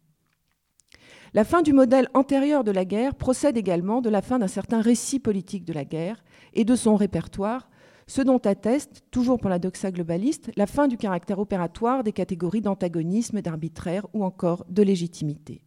La 1.35 1.43
fin 1.43 1.61
du 1.61 1.73
modèle 1.73 2.07
antérieur 2.13 2.63
de 2.63 2.71
la 2.71 2.85
guerre 2.85 3.13
procède 3.13 3.57
également 3.57 3.99
de 3.99 4.09
la 4.09 4.21
fin 4.21 4.39
d'un 4.39 4.47
certain 4.47 4.79
récit 4.79 5.19
politique 5.19 5.65
de 5.65 5.73
la 5.73 5.83
guerre 5.83 6.23
et 6.53 6.63
de 6.63 6.75
son 6.77 6.95
répertoire, 6.95 7.69
ce 8.07 8.21
dont 8.21 8.37
atteste, 8.37 9.03
toujours 9.11 9.37
pour 9.37 9.49
la 9.49 9.59
doxa 9.59 9.91
globaliste, 9.91 10.49
la 10.55 10.65
fin 10.65 10.87
du 10.87 10.95
caractère 10.95 11.39
opératoire 11.39 12.05
des 12.05 12.13
catégories 12.13 12.61
d'antagonisme, 12.61 13.41
d'arbitraire 13.41 14.07
ou 14.13 14.23
encore 14.23 14.63
de 14.69 14.81
légitimité. 14.81 15.61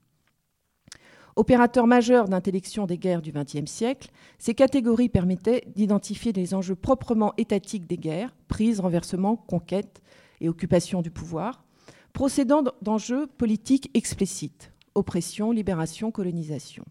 Opérateur 1.37 1.87
majeur 1.87 2.31
d'intellection 2.31 2.87
des 2.87 2.97
guerres 2.97 3.21
du 3.21 3.33
XXe 3.33 3.71
siècle, 3.71 4.09
ces 4.39 4.55
catégories 4.55 5.11
permettaient 5.11 5.65
d'identifier 5.77 6.33
les 6.33 6.55
enjeux 6.55 6.77
proprement 6.77 7.35
étatiques 7.37 7.87
des 7.87 7.99
guerres, 7.99 8.35
prise, 8.49 8.81
renversement, 8.81 9.37
conquête 9.37 10.01
et 10.41 10.49
occupation 10.49 11.03
du 11.03 11.11
pouvoir, 11.11 11.67
procédant 12.15 12.63
d'enjeux 12.81 13.27
politiques 13.27 13.91
explicites, 13.93 14.73
oppression, 14.99 15.53
libération, 15.53 16.11
colonisation. 16.11 16.85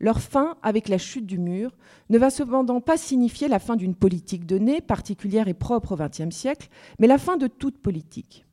Leur 0.00 0.20
fin, 0.20 0.56
avec 0.62 0.88
la 0.88 0.98
chute 0.98 1.26
du 1.26 1.38
mur, 1.38 1.70
ne 2.10 2.18
va 2.18 2.30
cependant 2.30 2.80
pas 2.80 2.96
signifier 2.96 3.46
la 3.46 3.60
fin 3.60 3.76
d'une 3.76 3.94
politique 3.94 4.46
donnée, 4.46 4.80
particulière 4.80 5.46
et 5.46 5.54
propre 5.54 5.92
au 5.92 5.96
XXe 5.96 6.34
siècle, 6.34 6.68
mais 6.98 7.06
la 7.06 7.18
fin 7.18 7.36
de 7.36 7.46
toute 7.46 7.78
politique. 7.78 8.44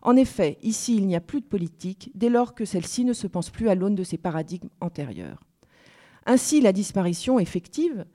En 0.00 0.16
effet, 0.16 0.58
ici, 0.62 0.96
il 0.96 1.06
n'y 1.06 1.16
a 1.16 1.20
plus 1.20 1.40
de 1.40 1.46
politique 1.46 2.10
dès 2.14 2.28
lors 2.28 2.54
que 2.54 2.64
celle-ci 2.64 3.04
ne 3.04 3.12
se 3.12 3.26
pense 3.26 3.50
plus 3.50 3.68
à 3.68 3.74
l'aune 3.74 3.94
de 3.94 4.04
ses 4.04 4.18
paradigmes 4.18 4.68
antérieurs. 4.80 5.42
Ainsi, 6.26 6.60
la 6.60 6.72
disparition 6.72 7.38
effective 7.38 8.06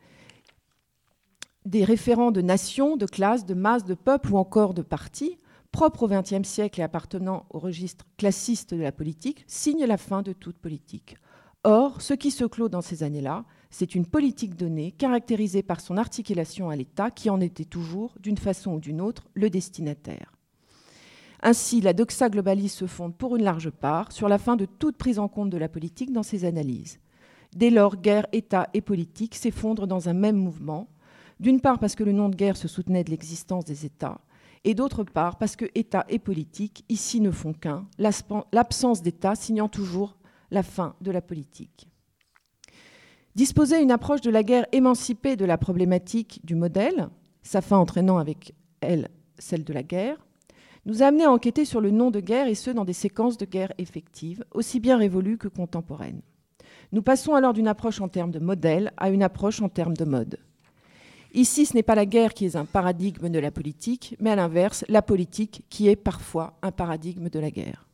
des 1.66 1.84
référents 1.84 2.32
de 2.32 2.42
nations, 2.42 2.98
de 2.98 3.06
classes, 3.06 3.46
de 3.46 3.54
masses, 3.54 3.86
de 3.86 3.94
peuples 3.94 4.32
ou 4.32 4.38
encore 4.38 4.74
de 4.74 4.82
partis, 4.82 5.38
propres 5.72 6.04
au 6.04 6.08
XXe 6.08 6.48
siècle 6.48 6.80
et 6.80 6.84
appartenant 6.84 7.46
au 7.50 7.60
registre 7.60 8.06
classiste 8.18 8.74
de 8.74 8.82
la 8.82 8.92
politique, 8.92 9.44
signent 9.48 9.86
la 9.86 9.98
fin 9.98 10.22
de 10.22 10.34
toute 10.34 10.58
politique. 10.58 11.18
Or, 11.64 12.02
ce 12.02 12.14
qui 12.14 12.32
se 12.32 12.46
clôt 12.46 12.70
dans 12.70 12.82
ces 12.82 13.04
années-là, 13.04 13.44
c'est 13.70 13.94
une 13.94 14.06
politique 14.06 14.56
donnée 14.56 14.92
caractérisée 14.92 15.62
par 15.62 15.82
son 15.82 15.98
articulation 15.98 16.70
à 16.70 16.76
l'État 16.76 17.12
qui 17.12 17.30
en 17.30 17.42
était 17.42 17.66
toujours, 17.66 18.16
d'une 18.20 18.38
façon 18.38 18.76
ou 18.76 18.80
d'une 18.80 19.02
autre, 19.02 19.28
le 19.34 19.50
destinataire. 19.50 20.34
Ainsi, 21.42 21.82
la 21.82 21.94
doxa 21.94 22.30
globaliste 22.30 22.78
se 22.78 22.88
fonde 22.88 23.16
pour 23.16 23.36
une 23.36 23.44
large 23.44 23.70
part 23.70 24.12
sur 24.12 24.28
la 24.28 24.38
fin 24.38 24.56
de 24.56 24.66
toute 24.66 24.98
prise 24.98 25.20
en 25.20 25.28
compte 25.28 25.50
de 25.50 25.58
la 25.58 25.70
politique 25.70 26.12
dans 26.12 26.24
ses 26.24 26.46
analyses. 26.46 27.00
Dès 27.56 27.70
lors, 27.70 27.98
guerre, 27.98 28.28
État 28.32 28.70
et 28.74 28.82
politique 28.82 29.36
s'effondrent 29.36 29.88
dans 29.88 30.10
un 30.10 30.14
même 30.14 30.36
mouvement, 30.36 30.88
d'une 31.40 31.62
part 31.62 31.80
parce 31.80 31.96
que 31.96 32.04
le 32.04 32.12
nom 32.12 32.30
de 32.30 32.36
guerre 32.36 32.58
se 32.58 32.68
soutenait 32.68 33.04
de 33.04 33.10
l'existence 33.10 33.66
des 33.66 33.86
États, 33.86 34.20
et 34.64 34.74
d'autre 34.74 35.04
part 35.04 35.38
parce 35.38 35.56
que 35.56 35.66
État 35.76 36.06
et 36.10 36.20
politique 36.20 36.84
ici 36.90 37.22
ne 37.22 37.32
font 37.32 37.54
qu'un, 37.54 37.88
l'absence 37.98 39.02
d'État 39.02 39.36
signant 39.36 39.70
toujours 39.70 40.18
la 40.52 40.64
fin 40.64 40.96
de 41.02 41.12
la 41.12 41.22
politique. 41.22 41.88
Disposer 43.36 43.82
une 43.82 43.92
approche 43.92 44.22
de 44.22 44.32
la 44.32 44.44
guerre 44.44 44.66
émancipée 44.72 45.36
de 45.36 45.46
la 45.46 45.58
problématique 45.58 46.42
du 46.44 46.56
modèle, 46.56 47.10
sa 47.44 47.62
fin 47.62 47.78
entraînant 47.78 48.18
avec 48.18 48.54
elle 48.82 49.10
celle 49.38 49.64
de 49.64 49.74
la 49.74 49.84
guerre, 49.84 50.18
nous 50.86 51.04
a 51.04 51.08
amené 51.08 51.26
à 51.26 51.32
enquêter 51.32 51.66
sur 51.66 51.82
le 51.82 51.92
nom 51.92 52.12
de 52.12 52.20
guerre 52.20 52.48
et 52.48 52.56
ce 52.56 52.72
dans 52.72 52.86
des 52.86 52.94
séquences 52.94 53.38
de 53.38 53.46
guerre 53.46 53.74
effectives, 53.78 54.44
aussi 54.52 54.80
bien 54.80 54.98
révolues 54.98 55.38
que 55.38 55.48
contemporaines. 55.48 56.22
Nous 56.92 57.02
passons 57.02 57.36
alors 57.36 57.54
d'une 57.54 57.68
approche 57.68 58.02
en 58.02 58.08
termes 58.08 58.32
de 58.32 58.40
modèle 58.40 58.92
à 58.98 59.10
une 59.10 59.24
approche 59.24 59.62
en 59.62 59.70
termes 59.70 59.96
de 59.96 60.06
mode. 60.06 60.40
Ici, 61.34 61.66
ce 61.66 61.76
n'est 61.76 61.84
pas 61.84 61.96
la 61.96 62.06
guerre 62.06 62.34
qui 62.34 62.46
est 62.46 62.56
un 62.56 62.66
paradigme 62.66 63.30
de 63.30 63.40
la 63.40 63.52
politique, 63.52 64.16
mais 64.20 64.32
à 64.32 64.36
l'inverse, 64.36 64.84
la 64.90 65.02
politique 65.02 65.64
qui 65.70 65.88
est 65.88 65.96
parfois 65.96 66.58
un 66.62 66.72
paradigme 66.72 67.30
de 67.30 67.40
la 67.40 67.52
guerre. 67.52 67.88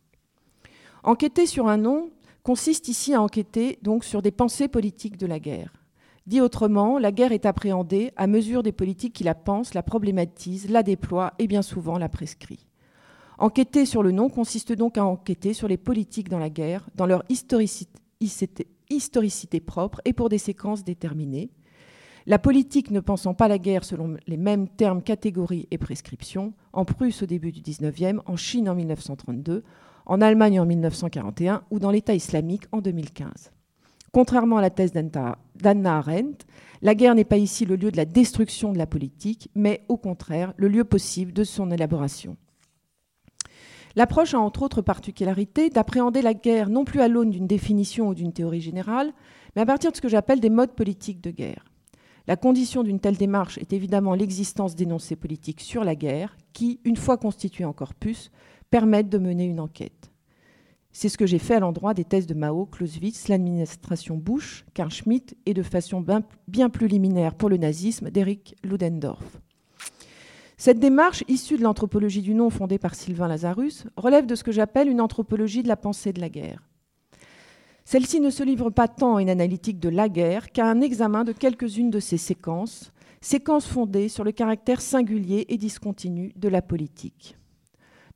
Enquêter 1.03 1.45
sur 1.45 1.67
un 1.67 1.77
nom 1.77 2.09
consiste 2.43 2.87
ici 2.87 3.13
à 3.13 3.21
enquêter 3.21 3.77
donc 3.81 4.03
sur 4.03 4.21
des 4.21 4.31
pensées 4.31 4.67
politiques 4.67 5.17
de 5.17 5.27
la 5.27 5.39
guerre. 5.39 5.73
Dit 6.27 6.41
autrement, 6.41 6.97
la 6.97 7.11
guerre 7.11 7.31
est 7.31 7.45
appréhendée 7.45 8.11
à 8.15 8.25
mesure 8.25 8.63
des 8.63 8.71
politiques 8.71 9.13
qui 9.13 9.23
la 9.23 9.35
pensent, 9.35 9.73
la 9.73 9.83
problématisent, 9.83 10.69
la 10.69 10.81
déploient 10.81 11.33
et 11.37 11.47
bien 11.47 11.61
souvent 11.61 11.99
la 11.99 12.09
prescrit. 12.09 12.65
Enquêter 13.37 13.85
sur 13.85 14.01
le 14.01 14.11
nom 14.11 14.29
consiste 14.29 14.71
donc 14.71 14.97
à 14.97 15.05
enquêter 15.05 15.53
sur 15.53 15.67
les 15.67 15.77
politiques 15.77 16.29
dans 16.29 16.39
la 16.39 16.49
guerre, 16.49 16.87
dans 16.95 17.05
leur 17.05 17.23
historicité, 17.29 17.99
historicité 18.89 19.59
propre 19.59 20.01
et 20.05 20.13
pour 20.13 20.29
des 20.29 20.37
séquences 20.37 20.83
déterminées, 20.83 21.51
la 22.27 22.39
politique 22.39 22.89
ne 22.89 22.99
pensant 22.99 23.35
pas 23.35 23.47
la 23.47 23.59
guerre 23.59 23.83
selon 23.83 24.17
les 24.25 24.37
mêmes 24.37 24.67
termes, 24.67 25.03
catégories 25.03 25.67
et 25.69 25.77
prescriptions, 25.77 26.53
en 26.73 26.83
Prusse 26.83 27.21
au 27.21 27.27
début 27.27 27.51
du 27.51 27.61
19e, 27.61 28.19
en 28.25 28.35
Chine 28.35 28.67
en 28.67 28.73
1932, 28.73 29.63
en 30.07 30.21
Allemagne 30.21 30.59
en 30.59 30.65
1941 30.65 31.63
ou 31.69 31.77
dans 31.77 31.91
l'État 31.91 32.15
islamique 32.15 32.63
en 32.71 32.81
2015. 32.81 33.51
Contrairement 34.11 34.57
à 34.57 34.61
la 34.61 34.69
thèse 34.71 34.91
d'Anna 34.93 35.97
Arendt, 35.97 36.45
la 36.81 36.95
guerre 36.95 37.15
n'est 37.15 37.25
pas 37.25 37.37
ici 37.37 37.65
le 37.65 37.75
lieu 37.75 37.91
de 37.91 37.97
la 37.97 38.05
destruction 38.05 38.73
de 38.73 38.77
la 38.77 38.87
politique, 38.87 39.49
mais 39.53 39.83
au 39.87 39.97
contraire 39.97 40.53
le 40.57 40.67
lieu 40.67 40.83
possible 40.83 41.31
de 41.31 41.43
son 41.43 41.69
élaboration. 41.69 42.37
L'approche 43.95 44.33
a 44.33 44.39
entre 44.39 44.63
autres 44.63 44.81
particularités 44.81 45.69
d'appréhender 45.69 46.21
la 46.21 46.33
guerre 46.33 46.69
non 46.69 46.85
plus 46.85 47.01
à 47.01 47.07
l'aune 47.07 47.29
d'une 47.29 47.47
définition 47.47 48.09
ou 48.09 48.13
d'une 48.15 48.33
théorie 48.33 48.61
générale, 48.61 49.13
mais 49.55 49.61
à 49.61 49.65
partir 49.65 49.91
de 49.91 49.95
ce 49.95 50.01
que 50.01 50.09
j'appelle 50.09 50.39
des 50.39 50.49
modes 50.49 50.73
politiques 50.73 51.21
de 51.21 51.31
guerre. 51.31 51.63
La 52.27 52.35
condition 52.35 52.81
d'une 52.81 52.99
telle 52.99 53.17
démarche 53.17 53.59
est 53.59 53.71
évidemment 53.71 54.15
l'existence 54.15 54.75
d'énoncés 54.75 55.15
politiques 55.15 55.61
sur 55.61 55.83
la 55.83 55.95
guerre 55.95 56.35
qui, 56.53 56.79
une 56.83 56.97
fois 56.97 57.17
constitués 57.17 57.65
en 57.65 57.73
corpus, 57.73 58.31
permettent 58.71 59.09
de 59.09 59.19
mener 59.19 59.45
une 59.45 59.59
enquête. 59.59 60.11
C'est 60.91 61.09
ce 61.09 61.17
que 61.17 61.27
j'ai 61.27 61.39
fait 61.39 61.55
à 61.55 61.59
l'endroit 61.59 61.93
des 61.93 62.05
thèses 62.05 62.25
de 62.25 62.33
Mao, 62.33 62.65
Clausewitz, 62.65 63.27
l'administration 63.27 64.15
Bush, 64.17 64.65
Karl 64.73 64.89
Schmitt 64.89 65.37
et 65.45 65.53
de 65.53 65.61
façon 65.61 66.03
bien 66.47 66.69
plus 66.69 66.87
liminaire 66.87 67.35
pour 67.35 67.49
le 67.49 67.57
nazisme 67.57 68.09
d'Eric 68.09 68.55
Ludendorff. 68.63 69.41
Cette 70.57 70.79
démarche, 70.79 71.23
issue 71.27 71.57
de 71.57 71.63
l'anthropologie 71.63 72.21
du 72.21 72.33
nom 72.33 72.49
fondée 72.49 72.79
par 72.79 72.95
Sylvain 72.95 73.27
Lazarus, 73.27 73.85
relève 73.97 74.25
de 74.25 74.35
ce 74.35 74.43
que 74.43 74.53
j'appelle 74.53 74.87
une 74.87 75.01
anthropologie 75.01 75.63
de 75.63 75.67
la 75.67 75.75
pensée 75.75 76.13
de 76.13 76.21
la 76.21 76.29
guerre. 76.29 76.63
Celle-ci 77.85 78.19
ne 78.19 78.31
se 78.31 78.41
livre 78.41 78.71
pas 78.71 78.87
tant 78.87 79.17
à 79.17 79.21
une 79.21 79.29
analytique 79.29 79.79
de 79.79 79.89
la 79.89 80.09
guerre 80.09 80.51
qu'à 80.51 80.67
un 80.67 80.81
examen 80.81 81.23
de 81.23 81.31
quelques-unes 81.31 81.91
de 81.91 81.99
ces 81.99 82.17
séquences, 82.17 82.91
séquences 83.21 83.67
fondées 83.67 84.09
sur 84.09 84.23
le 84.23 84.31
caractère 84.31 84.81
singulier 84.81 85.45
et 85.49 85.57
discontinu 85.57 86.33
de 86.35 86.49
la 86.49 86.63
politique. 86.63 87.37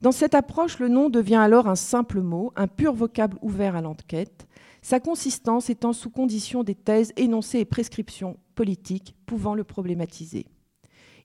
Dans 0.02 0.12
cette 0.12 0.34
approche, 0.34 0.80
le 0.80 0.88
nom 0.88 1.10
devient 1.10 1.36
alors 1.36 1.68
un 1.68 1.76
simple 1.76 2.22
mot, 2.22 2.52
un 2.56 2.68
pur 2.68 2.94
vocable 2.94 3.38
ouvert 3.44 3.76
à 3.76 3.82
l'enquête, 3.82 4.48
sa 4.82 5.00
consistance 5.00 5.70
étant 5.70 5.94
sous 5.94 6.10
condition 6.10 6.64
des 6.64 6.76
thèses, 6.76 7.14
énoncées 7.16 7.60
et 7.60 7.66
prescriptions 7.66 8.38
politiques 8.56 9.14
pouvant 9.28 9.54
le 9.54 9.64
problématiser. 9.64 10.48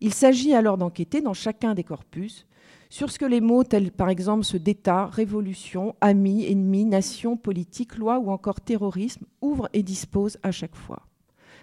Il 0.00 0.12
s'agit 0.12 0.54
alors 0.54 0.76
d'enquêter 0.76 1.22
dans 1.22 1.34
chacun 1.34 1.74
des 1.74 1.84
corpus 1.84 2.46
sur 2.94 3.10
ce 3.10 3.18
que 3.18 3.24
les 3.24 3.40
mots 3.40 3.64
tels 3.64 3.90
par 3.90 4.08
exemple 4.08 4.44
ceux 4.44 4.60
d'État, 4.60 5.06
révolution, 5.06 5.96
ami, 6.00 6.44
ennemi, 6.46 6.84
nation, 6.84 7.36
politique, 7.36 7.96
loi 7.96 8.20
ou 8.20 8.30
encore 8.30 8.60
terrorisme 8.60 9.26
ouvrent 9.40 9.68
et 9.72 9.82
disposent 9.82 10.38
à 10.44 10.52
chaque 10.52 10.76
fois. 10.76 11.02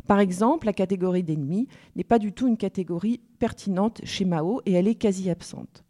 Par 0.07 0.19
exemple, 0.19 0.65
la 0.65 0.73
catégorie 0.73 1.23
d'ennemi 1.23 1.69
n'est 1.95 2.03
pas 2.03 2.19
du 2.19 2.33
tout 2.33 2.49
une 2.49 2.57
catégorie 2.57 3.21
pertinente 3.39 4.01
chez 4.03 4.25
Mao 4.25 4.61
et 4.65 4.73
elle 4.73 4.89
est 4.89 4.95
quasi 4.95 5.29
absente. 5.29 5.85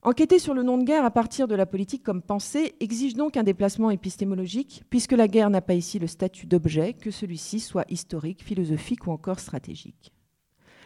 Enquêter 0.00 0.38
sur 0.38 0.54
le 0.54 0.62
nom 0.62 0.78
de 0.78 0.84
guerre 0.84 1.04
à 1.04 1.10
partir 1.10 1.46
de 1.46 1.54
la 1.54 1.66
politique 1.66 2.02
comme 2.02 2.22
pensée 2.22 2.76
exige 2.80 3.12
donc 3.12 3.36
un 3.36 3.42
déplacement 3.42 3.90
épistémologique, 3.90 4.82
puisque 4.88 5.12
la 5.12 5.28
guerre 5.28 5.50
n'a 5.50 5.60
pas 5.60 5.74
ici 5.74 5.98
le 5.98 6.06
statut 6.06 6.46
d'objet, 6.46 6.94
que 6.94 7.10
celui-ci 7.10 7.60
soit 7.60 7.84
historique, 7.90 8.42
philosophique 8.42 9.06
ou 9.06 9.10
encore 9.10 9.40
stratégique. 9.40 10.13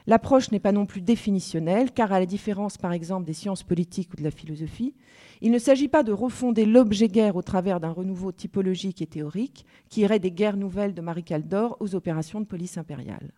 L'approche 0.09 0.51
n'est 0.51 0.59
pas 0.59 0.73
non 0.73 0.87
plus 0.87 1.03
définitionnelle, 1.03 1.93
car 1.93 2.15
à 2.15 2.19
la 2.19 2.25
différence 2.25 2.79
par 2.79 2.95
exemple 2.95 3.27
des 3.27 3.35
sciences 3.35 3.63
politiques 3.63 4.15
ou 4.15 4.17
de 4.17 4.25
la 4.25 4.31
philosophie, 4.31 4.95
il 5.43 5.51
ne 5.51 5.59
s'agit 5.59 5.87
pas 5.87 6.03
de 6.03 6.13
refonder 6.13 6.65
l'objet 6.65 7.09
guerre 7.09 7.37
au 7.37 7.43
travers 7.43 7.79
d'un 7.79 7.91
renouveau 7.91 8.33
typologique 8.33 9.03
et 9.03 9.07
théorique 9.07 9.67
qui 9.91 10.01
irait 10.01 10.19
des 10.19 10.31
guerres 10.31 10.57
nouvelles 10.57 10.95
de 10.95 11.03
Marie 11.03 11.25
Caldor 11.25 11.77
aux 11.81 11.95
opérations 11.95 12.41
de 12.41 12.47
police 12.47 12.79
impériale. 12.79 13.35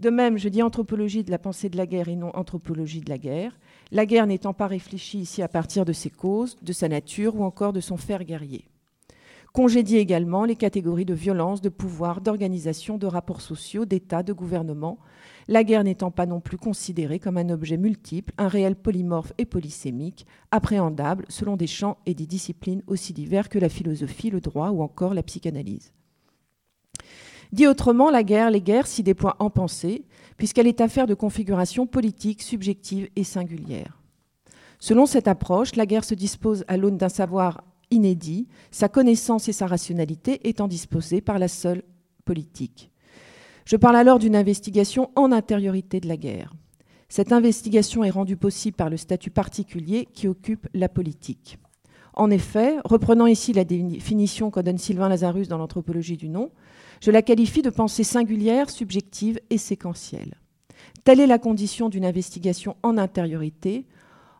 De 0.00 0.10
même, 0.10 0.38
je 0.38 0.48
dis 0.48 0.60
anthropologie 0.60 1.22
de 1.22 1.30
la 1.30 1.38
pensée 1.38 1.68
de 1.68 1.76
la 1.76 1.86
guerre 1.86 2.08
et 2.08 2.16
non 2.16 2.34
anthropologie 2.34 3.02
de 3.02 3.08
la 3.08 3.18
guerre, 3.18 3.56
la 3.92 4.06
guerre 4.06 4.26
n'étant 4.26 4.52
pas 4.52 4.66
réfléchie 4.66 5.20
ici 5.20 5.40
à 5.40 5.46
partir 5.46 5.84
de 5.84 5.92
ses 5.92 6.10
causes, 6.10 6.56
de 6.62 6.72
sa 6.72 6.88
nature 6.88 7.36
ou 7.36 7.44
encore 7.44 7.72
de 7.72 7.80
son 7.80 7.96
faire 7.96 8.24
guerrier. 8.24 8.64
Congédie 9.52 9.96
également 9.96 10.44
les 10.44 10.54
catégories 10.54 11.04
de 11.04 11.14
violence, 11.14 11.60
de 11.60 11.68
pouvoir, 11.68 12.20
d'organisation, 12.20 12.98
de 12.98 13.06
rapports 13.06 13.40
sociaux, 13.40 13.84
d'État, 13.84 14.22
de 14.22 14.32
gouvernement, 14.32 14.98
la 15.48 15.64
guerre 15.64 15.82
n'étant 15.82 16.12
pas 16.12 16.26
non 16.26 16.40
plus 16.40 16.56
considérée 16.56 17.18
comme 17.18 17.36
un 17.36 17.48
objet 17.50 17.76
multiple, 17.76 18.32
un 18.38 18.46
réel 18.46 18.76
polymorphe 18.76 19.32
et 19.38 19.44
polysémique, 19.46 20.24
appréhendable 20.52 21.24
selon 21.28 21.56
des 21.56 21.66
champs 21.66 21.98
et 22.06 22.14
des 22.14 22.26
disciplines 22.26 22.82
aussi 22.86 23.12
divers 23.12 23.48
que 23.48 23.58
la 23.58 23.68
philosophie, 23.68 24.30
le 24.30 24.40
droit 24.40 24.70
ou 24.70 24.82
encore 24.82 25.14
la 25.14 25.24
psychanalyse. 25.24 25.92
Dit 27.50 27.66
autrement, 27.66 28.10
la 28.10 28.22
guerre, 28.22 28.52
les 28.52 28.60
guerres 28.60 28.86
s'y 28.86 29.02
déploient 29.02 29.34
en 29.40 29.50
pensée, 29.50 30.04
puisqu'elle 30.36 30.68
est 30.68 30.80
affaire 30.80 31.08
de 31.08 31.14
configuration 31.14 31.88
politique, 31.88 32.42
subjective 32.42 33.08
et 33.16 33.24
singulière. 33.24 34.00
Selon 34.78 35.06
cette 35.06 35.26
approche, 35.26 35.74
la 35.74 35.86
guerre 35.86 36.04
se 36.04 36.14
dispose 36.14 36.64
à 36.68 36.76
l'aune 36.76 36.96
d'un 36.96 37.08
savoir 37.08 37.64
inédit, 37.90 38.48
sa 38.70 38.88
connaissance 38.88 39.48
et 39.48 39.52
sa 39.52 39.66
rationalité 39.66 40.48
étant 40.48 40.68
disposées 40.68 41.20
par 41.20 41.38
la 41.38 41.48
seule 41.48 41.82
politique. 42.24 42.90
Je 43.64 43.76
parle 43.76 43.96
alors 43.96 44.18
d'une 44.18 44.36
investigation 44.36 45.10
en 45.16 45.32
intériorité 45.32 46.00
de 46.00 46.08
la 46.08 46.16
guerre. 46.16 46.52
Cette 47.08 47.32
investigation 47.32 48.04
est 48.04 48.10
rendue 48.10 48.36
possible 48.36 48.76
par 48.76 48.90
le 48.90 48.96
statut 48.96 49.30
particulier 49.30 50.06
qui 50.12 50.28
occupe 50.28 50.68
la 50.74 50.88
politique. 50.88 51.58
En 52.14 52.30
effet, 52.30 52.76
reprenant 52.84 53.26
ici 53.26 53.52
la 53.52 53.64
définition 53.64 54.50
qu'en 54.50 54.62
donne 54.62 54.78
Sylvain 54.78 55.08
Lazarus 55.08 55.48
dans 55.48 55.58
l'anthropologie 55.58 56.16
du 56.16 56.28
nom, 56.28 56.50
je 57.00 57.10
la 57.10 57.22
qualifie 57.22 57.62
de 57.62 57.70
pensée 57.70 58.04
singulière, 58.04 58.70
subjective 58.70 59.40
et 59.50 59.58
séquentielle. 59.58 60.34
Telle 61.04 61.20
est 61.20 61.26
la 61.26 61.38
condition 61.38 61.88
d'une 61.88 62.04
investigation 62.04 62.76
en 62.82 62.98
intériorité, 62.98 63.86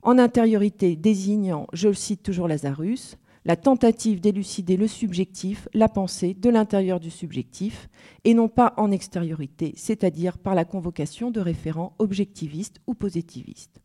en 0.02 0.18
intériorité 0.18 0.96
désignant, 0.96 1.66
je 1.72 1.88
le 1.88 1.94
cite 1.94 2.22
toujours 2.22 2.48
Lazarus, 2.48 3.16
la 3.44 3.56
tentative 3.56 4.20
d'élucider 4.20 4.76
le 4.76 4.86
subjectif, 4.86 5.68
la 5.72 5.88
pensée 5.88 6.34
de 6.34 6.50
l'intérieur 6.50 7.00
du 7.00 7.10
subjectif, 7.10 7.88
et 8.24 8.34
non 8.34 8.48
pas 8.48 8.74
en 8.76 8.90
extériorité, 8.90 9.72
c'est-à-dire 9.76 10.38
par 10.38 10.54
la 10.54 10.64
convocation 10.64 11.30
de 11.30 11.40
référents 11.40 11.94
objectivistes 11.98 12.80
ou 12.86 12.94
positivistes. 12.94 13.80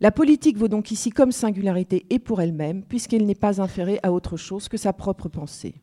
La 0.00 0.12
politique 0.12 0.58
vaut 0.58 0.68
donc 0.68 0.90
ici 0.90 1.10
comme 1.10 1.32
singularité 1.32 2.06
et 2.10 2.18
pour 2.18 2.40
elle-même, 2.40 2.84
puisqu'elle 2.84 3.26
n'est 3.26 3.34
pas 3.34 3.60
inférée 3.60 3.98
à 4.02 4.12
autre 4.12 4.36
chose 4.36 4.68
que 4.68 4.76
sa 4.76 4.92
propre 4.92 5.28
pensée. 5.28 5.80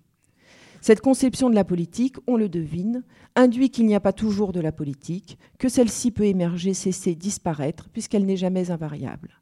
Cette 0.81 1.01
conception 1.01 1.49
de 1.49 1.55
la 1.55 1.63
politique, 1.63 2.17
on 2.27 2.37
le 2.37 2.49
devine, 2.49 3.03
induit 3.35 3.69
qu'il 3.71 3.85
n'y 3.85 3.95
a 3.95 3.99
pas 3.99 4.13
toujours 4.13 4.51
de 4.51 4.59
la 4.59 4.71
politique, 4.71 5.37
que 5.57 5.69
celle-ci 5.69 6.11
peut 6.11 6.25
émerger, 6.25 6.73
cesser, 6.73 7.15
disparaître, 7.15 7.89
puisqu'elle 7.89 8.25
n'est 8.25 8.37
jamais 8.37 8.69
invariable. 8.69 9.41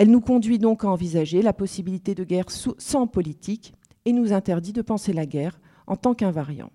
Elle 0.00 0.10
nous 0.10 0.22
conduit 0.22 0.58
donc 0.58 0.82
à 0.82 0.88
envisager 0.88 1.42
la 1.42 1.52
possibilité 1.52 2.14
de 2.14 2.24
guerre 2.24 2.46
sans 2.48 3.06
politique 3.06 3.74
et 4.06 4.14
nous 4.14 4.32
interdit 4.32 4.72
de 4.72 4.80
penser 4.80 5.12
la 5.12 5.26
guerre 5.26 5.60
en 5.86 5.94
tant 5.94 6.14
qu'invariant. 6.14 6.70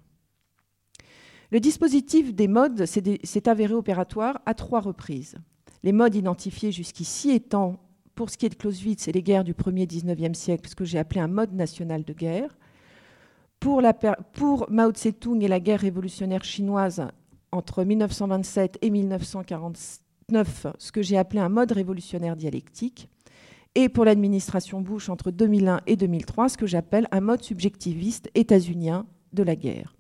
Le 1.50 1.60
dispositif 1.60 2.36
des 2.36 2.48
modes 2.48 2.86
s'est 2.86 3.50
avéré 3.50 3.74
opératoire 3.74 4.42
à 4.46 4.54
trois 4.54 4.80
reprises. 4.80 5.38
Les 5.82 5.92
modes 5.92 6.14
identifiés 6.14 6.72
jusqu'ici 6.72 7.32
étant, 7.32 7.80
pour 8.14 8.30
ce 8.30 8.38
qui 8.38 8.46
est 8.46 8.50
de 8.50 8.54
Clausewitz 8.54 9.08
et 9.08 9.12
les 9.12 9.24
guerres 9.24 9.44
du 9.44 9.56
1er 9.56 9.88
19e 9.88 10.36
siècle, 10.36 10.70
ce 10.70 10.76
que 10.76 10.86
j'ai 10.86 11.00
appelé 11.00 11.20
un 11.20 11.28
mode 11.28 11.54
national 11.54 12.04
de 12.04 12.14
guerre. 12.14 12.56
Pour, 13.60 13.82
pour 14.34 14.70
Mao 14.70 14.92
Tse-tung 14.92 15.42
et 15.42 15.48
la 15.48 15.60
guerre 15.60 15.80
révolutionnaire 15.80 16.44
chinoise 16.44 17.08
entre 17.52 17.84
1927 17.86 18.78
et 18.84 18.92
1949, 18.92 20.68
ce 20.78 20.92
que 20.92 21.02
j'ai 21.02 21.18
appelé 21.18 21.40
un 21.40 21.50
mode 21.50 21.72
révolutionnaire 21.72 22.36
dialectique. 22.36 23.10
Et 23.76 23.90
pour 23.90 24.06
l'administration 24.06 24.80
Bush 24.80 25.10
entre 25.10 25.32
2001 25.32 25.82
et 25.86 25.98
2003, 25.98 26.50
ce 26.50 26.58
que 26.58 26.66
j'appelle 26.66 27.08
un 27.12 27.20
mode 27.20 27.44
subjectiviste 27.44 28.30
états-unien 28.34 29.06
de 29.34 29.44
la 29.44 29.58
guerre. 29.58 29.94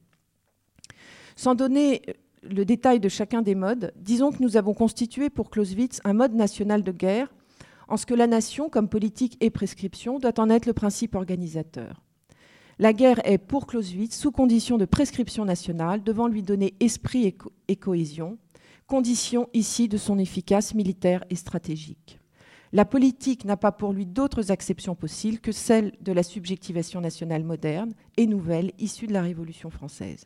Sans 1.35 1.55
donner 1.55 2.01
le 2.41 2.63
détail 2.63 3.01
de 3.01 3.09
chacun 3.09 3.41
des 3.41 3.55
modes, 3.55 3.93
disons 3.97 4.31
que 4.31 4.41
nous 4.41 4.55
avons 4.55 4.73
constitué 4.73 5.29
pour 5.29 5.49
Clausewitz 5.49 5.99
un 6.05 6.13
mode 6.13 6.33
national 6.33 6.83
de 6.83 6.91
guerre, 6.93 7.33
en 7.87 7.97
ce 7.97 8.05
que 8.05 8.13
la 8.13 8.27
nation, 8.27 8.69
comme 8.69 8.87
politique 8.87 9.37
et 9.41 9.49
prescription, 9.49 10.19
doit 10.19 10.39
en 10.39 10.49
être 10.49 10.65
le 10.65 10.73
principe 10.73 11.13
organisateur. 11.13 12.01
La 12.79 12.93
guerre 12.93 13.25
est, 13.27 13.37
pour 13.37 13.67
Clausewitz, 13.67 14.17
sous 14.17 14.31
condition 14.31 14.77
de 14.77 14.85
prescription 14.85 15.45
nationale, 15.45 16.03
devant 16.03 16.27
lui 16.27 16.43
donner 16.43 16.75
esprit 16.79 17.25
et, 17.25 17.37
et 17.67 17.75
cohésion, 17.75 18.37
condition 18.87 19.49
ici 19.53 19.87
de 19.87 19.97
son 19.97 20.17
efficace 20.17 20.73
militaire 20.73 21.23
et 21.29 21.35
stratégique. 21.35 22.19
La 22.73 22.85
politique 22.85 23.45
n'a 23.45 23.57
pas 23.57 23.71
pour 23.71 23.93
lui 23.93 24.05
d'autres 24.05 24.51
acceptions 24.51 24.95
possibles 24.95 25.39
que 25.39 25.51
celle 25.51 25.93
de 26.01 26.11
la 26.11 26.23
subjectivation 26.23 27.01
nationale 27.01 27.43
moderne 27.43 27.93
et 28.17 28.27
nouvelle 28.27 28.71
issue 28.79 29.07
de 29.07 29.13
la 29.13 29.21
Révolution 29.21 29.69
française. 29.69 30.25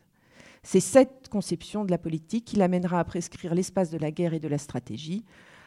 C'est 0.62 0.80
cette 0.80 1.28
conception 1.30 1.84
de 1.84 1.90
la 1.90 1.98
politique 1.98 2.44
qui 2.44 2.56
l'amènera 2.56 3.00
à 3.00 3.04
prescrire 3.04 3.54
l'espace 3.54 3.90
de 3.90 3.98
la 3.98 4.10
guerre 4.10 4.34
et 4.34 4.40
de 4.40 4.48
la 4.48 4.58
stratégie 4.58 5.24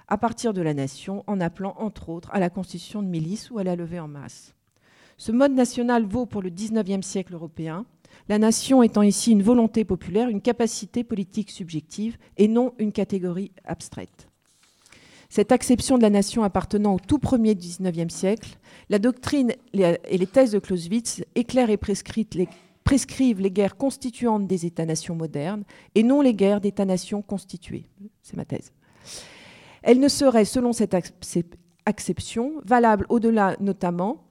à 0.07 0.17
partir 0.17 0.53
de 0.53 0.61
la 0.61 0.73
nation, 0.73 1.23
en 1.27 1.39
appelant 1.39 1.75
entre 1.77 2.09
autres 2.09 2.29
à 2.33 2.39
la 2.39 2.49
constitution 2.49 3.01
de 3.01 3.07
milices 3.07 3.49
ou 3.51 3.59
à 3.59 3.63
la 3.63 3.75
levée 3.75 3.99
en 3.99 4.07
masse. 4.07 4.53
Ce 5.17 5.31
mode 5.31 5.53
national 5.53 6.05
vaut 6.05 6.25
pour 6.25 6.41
le 6.41 6.49
XIXe 6.49 7.05
siècle 7.05 7.33
européen, 7.33 7.85
la 8.29 8.37
nation 8.37 8.83
étant 8.83 9.01
ici 9.01 9.31
une 9.31 9.43
volonté 9.43 9.85
populaire, 9.85 10.29
une 10.29 10.41
capacité 10.41 11.03
politique 11.03 11.51
subjective 11.51 12.17
et 12.37 12.47
non 12.47 12.73
une 12.77 12.91
catégorie 12.91 13.51
abstraite. 13.63 14.29
Cette 15.35 15.51
acception 15.51 15.97
de 15.97 16.03
la 16.03 16.11
nation 16.11 16.43
appartenant 16.43 16.93
au 16.93 16.99
tout 16.99 17.17
premier 17.17 17.55
XIXe 17.55 18.13
siècle, 18.13 18.59
la 18.89 18.99
doctrine 18.99 19.51
et 19.73 19.97
les 20.15 20.27
thèses 20.27 20.51
de 20.51 20.59
Clausewitz 20.59 21.23
éclairent 21.33 21.71
et 21.71 21.77
prescrivent 21.77 23.41
les, 23.41 23.49
guerres 23.49 23.75
constituantes 23.75 24.45
des 24.45 24.67
États-nations 24.67 25.15
modernes 25.15 25.63
et 25.95 26.03
non 26.03 26.21
les 26.21 26.35
guerres 26.35 26.61
d'États-nations 26.61 27.23
constituées. 27.23 27.87
C'est 28.21 28.37
ma 28.37 28.45
thèse. 28.45 28.73
Elle 29.81 29.99
ne 29.99 30.07
serait, 30.07 30.45
selon 30.45 30.71
cette 30.71 30.95
acception, 31.87 32.61
valable 32.63 33.07
au-delà 33.09 33.57
notamment 33.59 34.27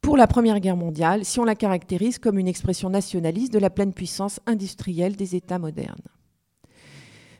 pour 0.00 0.16
la 0.16 0.26
Première 0.26 0.60
Guerre 0.60 0.78
mondiale 0.78 1.26
si 1.26 1.40
on 1.40 1.44
la 1.44 1.54
caractérise 1.54 2.18
comme 2.18 2.38
une 2.38 2.48
expression 2.48 2.88
nationaliste 2.88 3.52
de 3.52 3.58
la 3.58 3.68
pleine 3.68 3.92
puissance 3.92 4.40
industrielle 4.46 5.16
des 5.16 5.36
États 5.36 5.58
modernes. 5.58 6.00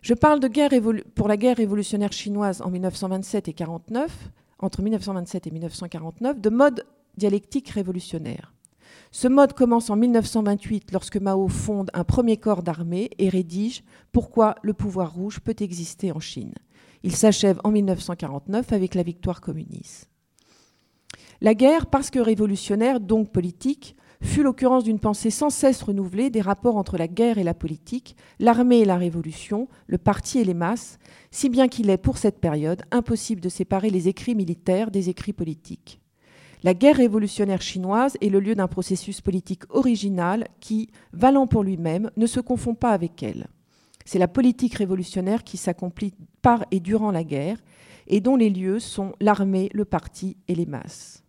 Je 0.03 0.15
parle 0.15 0.41
pour 1.15 1.29
la 1.29 1.37
guerre 1.37 1.59
révolutionnaire 1.59 2.13
chinoise 2.13 2.63
en 2.63 2.71
1927 2.71 3.49
et 3.49 3.53
49, 3.53 4.31
entre 4.59 4.83
1927 4.83 5.47
et 5.47 5.51
1949, 5.51 6.41
de 6.41 6.51
mode 6.51 6.87
dialectique 7.17 7.69
révolutionnaire. 7.69 8.55
Ce 9.11 9.29
mode 9.29 9.53
commence 9.53 9.91
en 9.91 9.97
1928 9.97 10.93
lorsque 10.93 11.17
Mao 11.17 11.49
fonde 11.49 11.91
un 11.93 12.05
premier 12.05 12.39
corps 12.39 12.63
d'armée 12.63 13.11
et 13.19 13.29
rédige 13.29 13.83
Pourquoi 14.13 14.55
le 14.63 14.73
pouvoir 14.73 15.13
rouge 15.13 15.41
peut 15.41 15.57
exister 15.61 16.13
en 16.13 16.21
Chine? 16.21 16.55
Il 17.03 17.15
s'achève 17.15 17.61
en 17.65 17.71
1949 17.71 18.73
avec 18.73 18.95
la 18.95 19.03
victoire 19.03 19.41
communiste. 19.41 20.09
La 21.41 21.55
guerre, 21.55 21.87
parce 21.87 22.11
que 22.11 22.21
révolutionnaire, 22.21 23.01
donc 23.01 23.33
politique, 23.33 23.97
fut 24.23 24.43
l'occurrence 24.43 24.85
d'une 24.85 24.99
pensée 24.99 25.31
sans 25.31 25.51
cesse 25.51 25.83
renouvelée 25.83 26.31
des 26.31 26.41
rapports 26.41 26.77
entre 26.77 26.99
la 26.99 27.09
guerre 27.09 27.39
et 27.39 27.45
la 27.45 27.55
politique, 27.55 28.17
l'armée 28.39 28.81
et 28.81 28.85
la 28.85 28.97
révolution, 28.97 29.69
le 29.87 29.99
parti 29.99 30.39
et 30.39 30.45
les 30.45 30.55
masses, 30.55 30.99
si 31.31 31.49
bien 31.49 31.69
qu'il 31.69 31.91
est, 31.91 31.97
pour 31.97 32.19
cette 32.19 32.39
période, 32.39 32.83
impossible 32.91 33.41
de 33.41 33.49
séparer 33.49 33.91
les 33.91 34.09
écrits 34.09 34.35
militaires 34.35 34.91
des 34.91 35.09
écrits 35.09 35.33
politiques. 35.33 36.01
La 36.63 36.75
guerre 36.75 36.97
révolutionnaire 36.97 37.63
chinoise 37.63 38.19
est 38.21 38.29
le 38.29 38.41
lieu 38.41 38.55
d'un 38.55 38.69
processus 38.69 39.23
politique 39.23 39.63
original 39.71 40.47
qui, 40.61 40.91
valant 41.15 41.47
pour 41.47 41.63
lui-même, 41.63 42.11
ne 42.19 42.27
se 42.27 42.41
confond 42.41 42.75
pas 42.75 42.91
avec 42.91 43.23
elle. 43.23 43.47
C'est 44.05 44.19
la 44.19 44.29
politique 44.29 44.75
révolutionnaire 44.75 45.45
qui 45.45 45.57
s'accomplit 45.57 46.15
par 46.43 46.67
et 46.71 46.81
durant 46.81 47.13
la 47.13 47.25
guerre 47.25 47.59
et 48.07 48.21
dont 48.21 48.37
les 48.37 48.51
lieux 48.51 48.79
sont 48.79 49.13
l'armée, 49.21 49.71
le 49.73 49.87
parti 49.87 50.37
et 50.49 50.55
les 50.55 50.67
masses. 50.67 51.23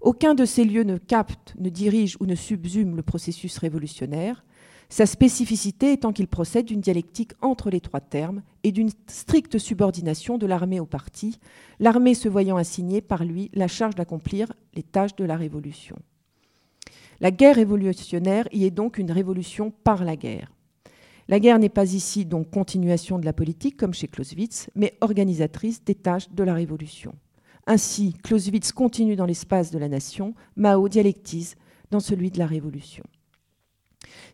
Aucun 0.00 0.34
de 0.34 0.44
ces 0.44 0.64
lieux 0.64 0.84
ne 0.84 0.98
capte, 0.98 1.54
ne 1.58 1.68
dirige 1.68 2.16
ou 2.20 2.26
ne 2.26 2.34
subsume 2.34 2.96
le 2.96 3.02
processus 3.02 3.58
révolutionnaire, 3.58 4.44
sa 4.88 5.06
spécificité 5.06 5.92
étant 5.92 6.12
qu'il 6.12 6.28
procède 6.28 6.66
d'une 6.66 6.80
dialectique 6.80 7.32
entre 7.40 7.70
les 7.70 7.80
trois 7.80 8.00
termes 8.00 8.42
et 8.62 8.70
d'une 8.70 8.90
stricte 9.08 9.58
subordination 9.58 10.38
de 10.38 10.46
l'armée 10.46 10.80
au 10.80 10.86
parti, 10.86 11.40
l'armée 11.80 12.14
se 12.14 12.28
voyant 12.28 12.56
assigner 12.56 13.00
par 13.00 13.24
lui 13.24 13.50
la 13.52 13.68
charge 13.68 13.96
d'accomplir 13.96 14.52
les 14.74 14.84
tâches 14.84 15.16
de 15.16 15.24
la 15.24 15.36
révolution. 15.36 15.96
La 17.20 17.30
guerre 17.30 17.56
révolutionnaire 17.56 18.46
y 18.52 18.64
est 18.64 18.70
donc 18.70 18.98
une 18.98 19.10
révolution 19.10 19.70
par 19.70 20.04
la 20.04 20.16
guerre. 20.16 20.52
La 21.28 21.40
guerre 21.40 21.58
n'est 21.58 21.68
pas 21.68 21.92
ici 21.92 22.24
donc 22.24 22.50
continuation 22.50 23.18
de 23.18 23.24
la 23.24 23.32
politique 23.32 23.76
comme 23.76 23.94
chez 23.94 24.06
Clausewitz, 24.06 24.70
mais 24.76 24.96
organisatrice 25.00 25.82
des 25.82 25.96
tâches 25.96 26.30
de 26.30 26.44
la 26.44 26.54
révolution. 26.54 27.14
Ainsi, 27.66 28.14
Clausewitz 28.22 28.72
continue 28.72 29.16
dans 29.16 29.26
l'espace 29.26 29.70
de 29.70 29.78
la 29.78 29.88
nation, 29.88 30.34
Mao 30.54 30.88
dialectise 30.88 31.56
dans 31.90 32.00
celui 32.00 32.30
de 32.30 32.38
la 32.38 32.46
révolution. 32.46 33.04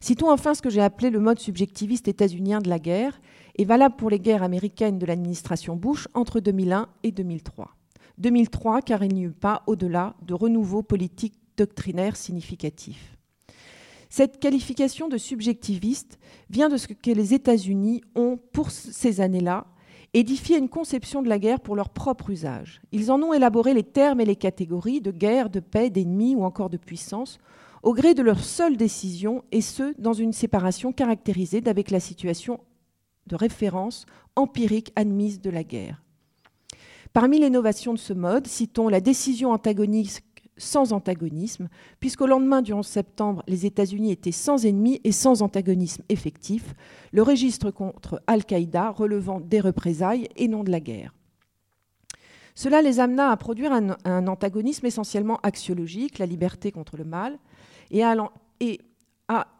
Citons 0.01 0.31
enfin 0.31 0.55
ce 0.55 0.63
que 0.63 0.71
j'ai 0.71 0.83
appelé 0.83 1.11
le 1.11 1.21
mode 1.21 1.39
subjectiviste 1.39 2.09
états-unien 2.09 2.61
de 2.61 2.69
la 2.69 2.79
guerre, 2.79 3.21
et 3.57 3.65
valable 3.65 3.97
pour 3.97 4.11
les 4.11 4.19
guerres 4.19 4.43
américaines 4.43 4.99
de 4.99 5.07
l'administration 5.07 5.77
Bush 5.77 6.09
entre 6.15 6.41
2001 6.41 6.89
et 7.03 7.13
2003. 7.13 7.71
2003 8.19 8.83
car 8.83 9.03
il 9.03 9.15
n'y 9.15 9.25
eut 9.25 9.31
pas 9.31 9.63
au-delà 9.67 10.15
de 10.23 10.35
renouveau 10.35 10.83
politique 10.83 11.35
doctrinaire 11.57 12.17
significatif. 12.17 13.17
Cette 14.09 14.41
qualification 14.41 15.09
de 15.09 15.17
subjectiviste 15.17 16.19
vient 16.51 16.69
de 16.69 16.77
ce 16.77 16.89
que 16.89 17.11
les 17.11 17.35
États-Unis 17.35 18.03
ont, 18.15 18.39
pour 18.53 18.71
ces 18.71 19.21
années-là, 19.21 19.67
édifié 20.15 20.59
une 20.59 20.69
conception 20.69 21.23
de 21.23 21.29
la 21.29 21.39
guerre 21.39 21.61
pour 21.61 21.77
leur 21.77 21.89
propre 21.89 22.31
usage. 22.31 22.83
Ils 22.93 23.11
en 23.11 23.23
ont 23.23 23.33
élaboré 23.33 23.75
les 23.75 23.83
termes 23.83 24.21
et 24.21 24.25
les 24.25 24.37
catégories 24.37 25.01
de 25.01 25.11
guerre, 25.11 25.49
de 25.49 25.61
paix, 25.61 25.91
d'ennemi 25.91 26.35
ou 26.35 26.45
encore 26.45 26.71
de 26.71 26.77
puissance, 26.77 27.39
au 27.83 27.95
gré 27.95 28.15
de 28.15 28.23
leurs 28.23 28.45
seules 28.45 28.77
décisions, 28.77 29.43
et 29.51 29.61
ce, 29.61 29.95
dans 29.99 30.13
une 30.13 30.33
séparation 30.33 30.93
caractérisée 30.93 31.61
d'avec 31.61 31.91
la 31.91 32.01
situation 32.01 32.61
de 33.27 33.37
référence 33.37 34.07
empirique 34.37 34.93
admise 34.97 35.41
de 35.41 35.51
la 35.51 35.65
guerre. 35.65 36.03
Parmi 37.13 37.39
l'innovation 37.39 37.93
de 37.93 37.99
ce 37.99 38.13
mode, 38.13 38.47
citons 38.47 38.89
la 38.89 39.01
décision 39.01 39.51
antagoniste 39.51 40.25
sans 40.63 40.93
antagonisme, 40.93 41.69
puisqu'au 42.01 42.27
lendemain 42.27 42.63
du 42.63 42.73
11 42.73 42.87
septembre, 42.87 43.43
les 43.49 43.67
États-Unis 43.67 44.13
étaient 44.13 44.33
sans 44.33 44.65
ennemis 44.65 45.01
et 45.05 45.13
sans 45.13 45.43
antagonisme 45.43 46.03
effectif, 46.09 46.75
le 47.13 47.23
registre 47.23 47.71
contre 47.71 48.23
Al-Qaïda 48.27 48.91
relevant 48.91 49.41
des 49.41 49.61
représailles 49.61 50.29
et 50.37 50.49
non 50.49 50.65
de 50.65 50.71
la 50.71 50.81
guerre. 50.81 51.15
Cela 52.55 52.83
les 52.83 53.01
amena 53.01 53.31
à 53.31 53.37
produire 53.37 53.73
un, 53.73 54.27
antagonisme 54.27 54.87
essentiellement 54.87 55.39
axiologique, 55.43 56.19
la 56.19 56.27
liberté 56.27 56.71
contre 56.71 56.97
le 56.97 57.05
mal, 57.05 57.39
et 57.91 58.03
à, 58.05 58.17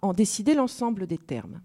en 0.03 0.13
décider 0.13 0.55
l'ensemble 0.55 1.07
des 1.07 1.19
termes. 1.19 1.63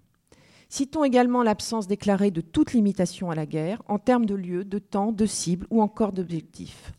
Citons 0.69 1.03
également 1.03 1.43
l'absence 1.43 1.87
déclarée 1.87 2.31
de 2.31 2.41
toute 2.41 2.73
limitation 2.73 3.29
à 3.29 3.35
la 3.35 3.45
guerre 3.45 3.81
en 3.87 3.99
termes 3.99 4.25
de 4.25 4.35
lieu, 4.35 4.65
de 4.65 4.79
temps, 4.79 5.11
de 5.11 5.25
cible 5.25 5.67
ou 5.69 5.81
encore 5.81 6.11
d'objectif. 6.11 6.93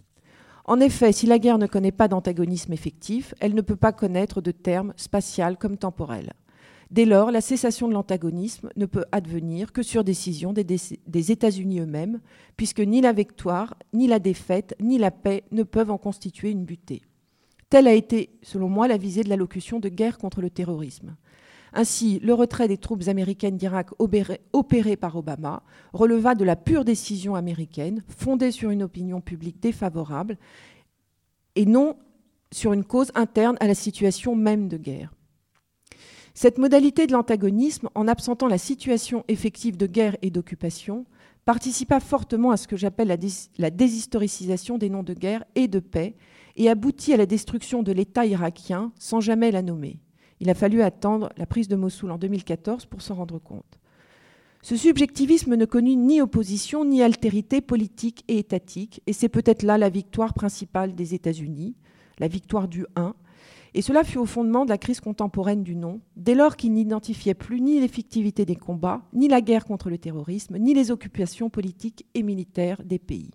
En 0.69 0.81
effet, 0.81 1.13
si 1.13 1.25
la 1.25 1.39
guerre 1.39 1.57
ne 1.57 1.67
connaît 1.67 1.93
pas 1.93 2.09
d'antagonisme 2.09 2.75
effectif, 2.75 3.33
elle 3.41 3.55
ne 3.55 3.63
peut 3.63 3.75
pas 3.75 3.91
connaître 3.91 4.43
de 4.43 4.51
termes 4.51 4.93
spatial 4.99 5.57
comme 5.57 5.79
temporel. 5.79 6.35
Dès 6.91 7.07
lors, 7.07 7.31
la 7.31 7.41
cessation 7.41 7.89
de 7.89 7.95
l'antagonisme 7.95 8.69
ne 8.77 8.85
peut 8.85 9.07
advenir 9.11 9.73
que 9.73 9.83
sur 9.83 10.05
décision 10.05 10.53
des, 10.53 10.65
des 10.65 11.33
États-Unis 11.33 11.81
eux-mêmes, 11.81 12.21
puisque 12.59 12.81
ni 12.81 13.01
la 13.01 13.15
victoire, 13.15 13.77
ni 13.95 14.07
la 14.09 14.19
défaite, 14.19 14.77
ni 14.79 14.99
la 14.99 15.11
paix 15.11 15.45
ne 15.53 15.63
peuvent 15.63 15.91
en 15.91 15.97
constituer 15.97 16.51
une 16.51 16.67
butée. 16.67 17.01
Telle 17.71 17.89
a 17.89 17.95
été, 17.95 18.29
selon 18.43 18.69
moi, 18.69 18.89
la 18.89 18.99
visée 18.99 19.25
de 19.25 19.31
l'allocution 19.31 19.81
de 19.81 19.89
guerre 19.89 20.19
contre 20.19 20.43
le 20.43 20.51
terrorisme. 20.51 21.17
Ainsi, 21.73 22.19
le 22.21 22.35
retrait 22.35 22.69
des 22.69 22.79
troupes 22.79 23.09
américaines 23.09 23.57
d'Irak 23.57 23.91
opéré 23.99 24.97
par 24.97 25.17
Obama 25.17 25.63
releva 25.93 26.35
de 26.35 26.45
la 26.45 26.57
pure 26.57 26.85
décision 26.85 27.35
américaine, 27.35 28.03
fondée 28.09 28.51
sur 28.51 28.71
une 28.71 28.83
opinion 28.83 29.21
publique 29.21 29.61
défavorable, 29.61 30.39
et 31.57 31.67
non 31.67 31.97
sur 32.53 32.73
une 32.73 32.85
cause 32.85 33.13
interne 33.15 33.57
à 33.61 33.67
la 33.67 33.75
situation 33.75 34.35
même 34.35 34.69
de 34.69 34.77
guerre. 34.77 35.13
Cette 36.35 36.59
modalité 36.59 37.07
de 37.07 37.13
l'antagonisme, 37.13 37.89
en 37.95 38.07
absentant 38.07 38.47
la 38.47 38.59
situation 38.59 39.25
effective 39.27 39.77
de 39.77 39.87
guerre 39.87 40.17
et 40.23 40.31
d'occupation, 40.31 41.05
participa 41.45 41.99
fortement 41.99 42.51
à 42.51 42.57
ce 42.57 42.69
que 42.69 42.77
j'appelle 42.77 43.09
la, 43.59 43.71
déshistoricisation 43.71 44.79
des 44.79 44.89
noms 44.89 45.03
de 45.03 45.15
guerre 45.15 45.45
et 45.55 45.67
de 45.67 45.81
paix 45.81 46.15
et 46.57 46.69
aboutit 46.69 47.13
à 47.13 47.17
la 47.17 47.27
destruction 47.27 47.83
de 47.83 47.91
l'État 47.91 48.25
irakien 48.25 48.93
sans 48.99 49.21
jamais 49.21 49.51
la 49.51 49.63
nommer. 49.63 49.99
Il 50.41 50.51
a 50.51 50.55
fallu 50.55 50.83
attendre 50.83 51.31
la 51.37 51.47
prise 51.47 51.69
de 51.69 51.77
Mossoul 51.77 52.11
en 52.11 52.19
2014 52.19 52.87
pour 52.87 53.03
s'en 53.03 53.15
rendre 53.15 53.39
compte. 53.39 53.79
Ce 54.63 54.77
subjectivisme 54.77 55.55
ne 55.55 55.65
connut 55.65 55.97
ni 55.97 56.21
opposition 56.21 56.85
ni 56.85 57.03
altérité 57.03 57.61
politique 57.61 58.25
et 58.29 58.39
étatique, 58.39 59.01
et 59.07 59.13
c'est 59.13 59.29
peut-être 59.29 59.63
là 59.63 59.79
la 59.79 59.89
victoire 59.89 60.35
principale 60.35 60.95
des 60.95 61.15
États-Unis, 61.15 61.77
la 62.19 62.29
victoire 62.29 62.67
du 62.67 62.85
1, 62.97 63.15
et 63.75 63.83
cela 63.83 64.03
fut 64.03 64.19
au 64.19 64.27
fondement 64.27 64.65
de 64.65 64.71
la 64.71 64.79
crise 64.79 65.01
contemporaine 65.01 65.63
du 65.63 65.77
nom, 65.77 66.01
dès 66.17 66.35
lors 66.35 66.57
qu'il 66.57 66.73
n'identifiait 66.73 67.35
plus 67.35 67.61
ni 67.61 67.79
l'effectivité 67.79 68.45
des 68.45 68.57
combats, 68.57 69.03
ni 69.13 69.29
la 69.29 69.41
guerre 69.41 69.65
contre 69.65 69.91
le 69.91 69.99
terrorisme, 69.99 70.59
ni 70.59 70.75
les 70.75 70.91
occupations 70.91 71.51
politiques 71.51 72.07
et 72.15 72.23
militaires 72.23 72.83
des 72.85 72.99
pays. 72.99 73.31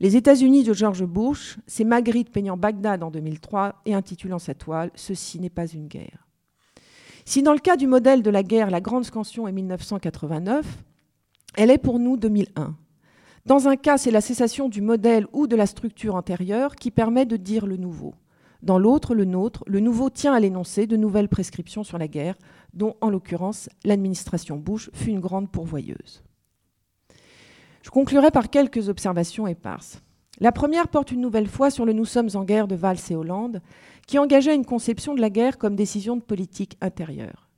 Les 0.00 0.14
États-Unis 0.14 0.62
de 0.62 0.72
George 0.72 1.04
Bush, 1.04 1.58
c'est 1.66 1.82
Magritte 1.82 2.30
peignant 2.30 2.56
Bagdad 2.56 3.02
en 3.02 3.10
2003 3.10 3.82
et 3.84 3.94
intitulant 3.94 4.38
sa 4.38 4.54
toile 4.54 4.92
Ceci 4.94 5.40
n'est 5.40 5.50
pas 5.50 5.66
une 5.66 5.88
guerre. 5.88 6.28
Si 7.24 7.42
dans 7.42 7.52
le 7.52 7.58
cas 7.58 7.76
du 7.76 7.88
modèle 7.88 8.22
de 8.22 8.30
la 8.30 8.44
guerre, 8.44 8.70
la 8.70 8.80
grande 8.80 9.04
scansion 9.04 9.48
est 9.48 9.52
1989, 9.52 10.64
elle 11.56 11.72
est 11.72 11.78
pour 11.78 11.98
nous 11.98 12.16
2001. 12.16 12.76
Dans 13.44 13.66
un 13.66 13.74
cas, 13.74 13.98
c'est 13.98 14.12
la 14.12 14.20
cessation 14.20 14.68
du 14.68 14.82
modèle 14.82 15.26
ou 15.32 15.48
de 15.48 15.56
la 15.56 15.66
structure 15.66 16.14
antérieure 16.14 16.76
qui 16.76 16.92
permet 16.92 17.26
de 17.26 17.36
dire 17.36 17.66
le 17.66 17.76
nouveau. 17.76 18.14
Dans 18.62 18.78
l'autre, 18.78 19.16
le 19.16 19.24
nôtre, 19.24 19.64
le 19.66 19.80
nouveau 19.80 20.10
tient 20.10 20.32
à 20.32 20.38
l'énoncé 20.40 20.86
de 20.86 20.96
nouvelles 20.96 21.28
prescriptions 21.28 21.82
sur 21.82 21.98
la 21.98 22.08
guerre, 22.08 22.36
dont 22.72 22.94
en 23.00 23.10
l'occurrence 23.10 23.68
l'administration 23.84 24.56
Bush 24.56 24.90
fut 24.92 25.10
une 25.10 25.20
grande 25.20 25.50
pourvoyeuse. 25.50 26.22
Je 27.82 27.90
conclurai 27.90 28.30
par 28.30 28.50
quelques 28.50 28.88
observations 28.88 29.46
éparses. 29.46 30.02
La 30.40 30.52
première 30.52 30.88
porte 30.88 31.10
une 31.10 31.20
nouvelle 31.20 31.48
fois 31.48 31.70
sur 31.70 31.84
le 31.84 31.92
Nous 31.92 32.04
sommes 32.04 32.30
en 32.34 32.44
guerre 32.44 32.68
de 32.68 32.76
Valls 32.76 32.98
et 33.10 33.16
Hollande, 33.16 33.60
qui 34.06 34.18
engageait 34.18 34.54
une 34.54 34.64
conception 34.64 35.14
de 35.14 35.20
la 35.20 35.30
guerre 35.30 35.58
comme 35.58 35.74
décision 35.74 36.16
de 36.16 36.22
politique 36.22 36.76
intérieure. 36.80 37.48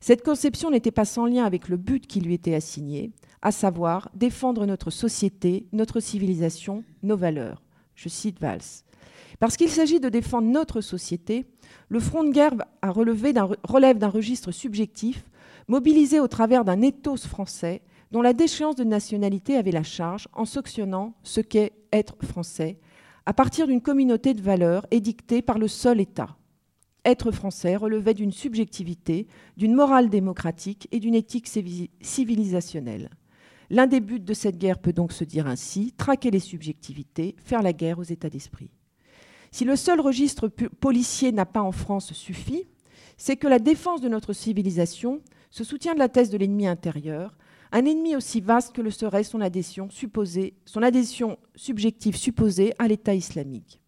Cette 0.00 0.24
conception 0.24 0.70
n'était 0.70 0.92
pas 0.92 1.04
sans 1.04 1.26
lien 1.26 1.44
avec 1.44 1.68
le 1.68 1.76
but 1.76 2.06
qui 2.06 2.20
lui 2.20 2.34
était 2.34 2.54
assigné, 2.54 3.10
à 3.42 3.52
savoir 3.52 4.10
défendre 4.14 4.64
notre 4.64 4.90
société, 4.90 5.66
notre 5.72 6.00
civilisation, 6.00 6.84
nos 7.02 7.16
valeurs. 7.16 7.62
Je 7.94 8.08
cite 8.08 8.40
Valls. 8.40 8.84
Parce 9.40 9.56
qu'il 9.56 9.68
s'agit 9.68 10.00
de 10.00 10.08
défendre 10.08 10.48
notre 10.48 10.80
société, 10.80 11.46
le 11.88 12.00
front 12.00 12.24
de 12.24 12.30
guerre 12.30 12.54
relève 12.82 13.98
d'un 13.98 14.08
registre 14.08 14.52
subjectif, 14.52 15.24
mobilisé 15.68 16.20
au 16.20 16.28
travers 16.28 16.64
d'un 16.64 16.80
ethos 16.80 17.16
français 17.16 17.82
dont 18.10 18.22
la 18.22 18.32
déchéance 18.32 18.76
de 18.76 18.84
nationalité 18.84 19.56
avait 19.56 19.70
la 19.70 19.82
charge, 19.82 20.28
en 20.32 20.44
sanctionnant 20.44 21.14
ce 21.22 21.40
qu'est 21.40 21.72
être 21.92 22.16
français, 22.24 22.78
à 23.26 23.32
partir 23.32 23.66
d'une 23.66 23.80
communauté 23.80 24.34
de 24.34 24.42
valeurs 24.42 24.86
édictée 24.90 25.42
par 25.42 25.58
le 25.58 25.68
seul 25.68 26.00
État. 26.00 26.36
Être 27.04 27.30
français 27.30 27.76
relevait 27.76 28.14
d'une 28.14 28.32
subjectivité, 28.32 29.26
d'une 29.56 29.74
morale 29.74 30.10
démocratique 30.10 30.88
et 30.90 31.00
d'une 31.00 31.14
éthique 31.14 31.48
civilisationnelle. 32.00 33.10
L'un 33.70 33.86
des 33.86 34.00
buts 34.00 34.20
de 34.20 34.34
cette 34.34 34.58
guerre 34.58 34.80
peut 34.80 34.92
donc 34.92 35.12
se 35.12 35.24
dire 35.24 35.46
ainsi, 35.46 35.94
traquer 35.96 36.30
les 36.30 36.40
subjectivités, 36.40 37.36
faire 37.38 37.62
la 37.62 37.72
guerre 37.72 38.00
aux 38.00 38.04
états 38.04 38.28
d'esprit. 38.28 38.70
Si 39.52 39.64
le 39.64 39.76
seul 39.76 40.00
registre 40.00 40.48
policier 40.48 41.32
n'a 41.32 41.46
pas 41.46 41.62
en 41.62 41.72
France 41.72 42.12
suffi, 42.12 42.64
c'est 43.16 43.36
que 43.36 43.48
la 43.48 43.58
défense 43.58 44.00
de 44.00 44.08
notre 44.08 44.32
civilisation 44.32 45.20
se 45.50 45.64
soutient 45.64 45.94
de 45.94 45.98
la 45.98 46.08
thèse 46.08 46.30
de 46.30 46.38
l'ennemi 46.38 46.66
intérieur, 46.66 47.36
un 47.72 47.84
ennemi 47.84 48.16
aussi 48.16 48.40
vaste 48.40 48.74
que 48.74 48.82
le 48.82 48.90
serait 48.90 49.22
son 49.22 49.40
adhésion, 49.40 49.88
supposée, 49.90 50.54
son 50.64 50.82
adhésion 50.82 51.38
subjective 51.54 52.16
supposée 52.16 52.72
à 52.78 52.88
l'État 52.88 53.14
islamique. 53.14 53.80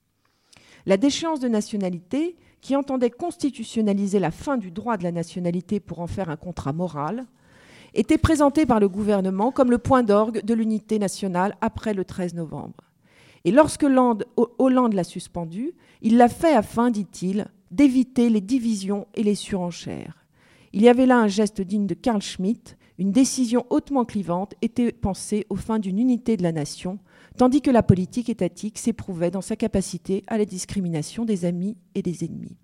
La 0.86 0.96
déchéance 0.96 1.40
de 1.40 1.48
nationalité, 1.48 2.36
qui 2.60 2.76
entendait 2.76 3.10
constitutionnaliser 3.10 4.20
la 4.20 4.30
fin 4.30 4.56
du 4.56 4.70
droit 4.70 4.96
de 4.96 5.02
la 5.02 5.12
nationalité 5.12 5.80
pour 5.80 6.00
en 6.00 6.06
faire 6.06 6.30
un 6.30 6.36
contrat 6.36 6.72
moral, 6.72 7.26
était 7.94 8.18
présentée 8.18 8.66
par 8.66 8.80
le 8.80 8.88
gouvernement 8.88 9.50
comme 9.50 9.70
le 9.70 9.78
point 9.78 10.02
d'orgue 10.02 10.44
de 10.44 10.54
l'unité 10.54 10.98
nationale 10.98 11.56
après 11.60 11.92
le 11.92 12.04
13 12.04 12.34
novembre. 12.34 12.92
Et 13.44 13.50
lorsque 13.50 13.84
Hollande 13.84 14.92
l'a 14.94 15.04
suspendu, 15.04 15.72
il 16.00 16.16
l'a 16.16 16.28
fait 16.28 16.54
afin, 16.54 16.90
dit-il, 16.90 17.48
d'éviter 17.70 18.30
les 18.30 18.40
divisions 18.40 19.06
et 19.14 19.22
les 19.24 19.34
surenchères. 19.34 20.21
Il 20.74 20.80
y 20.80 20.88
avait 20.88 21.06
là 21.06 21.18
un 21.18 21.28
geste 21.28 21.60
digne 21.60 21.86
de 21.86 21.94
Karl 21.94 22.22
Schmitt, 22.22 22.78
une 22.98 23.12
décision 23.12 23.66
hautement 23.68 24.04
clivante 24.04 24.54
était 24.62 24.92
pensée 24.92 25.46
au 25.50 25.56
fin 25.56 25.78
d'une 25.78 25.98
unité 25.98 26.36
de 26.36 26.42
la 26.42 26.52
nation, 26.52 26.98
tandis 27.36 27.60
que 27.60 27.70
la 27.70 27.82
politique 27.82 28.30
étatique 28.30 28.78
s'éprouvait 28.78 29.30
dans 29.30 29.40
sa 29.40 29.56
capacité 29.56 30.22
à 30.28 30.38
la 30.38 30.44
discrimination 30.44 31.24
des 31.24 31.44
amis 31.44 31.76
et 31.94 32.02
des 32.02 32.24
ennemis. 32.24 32.56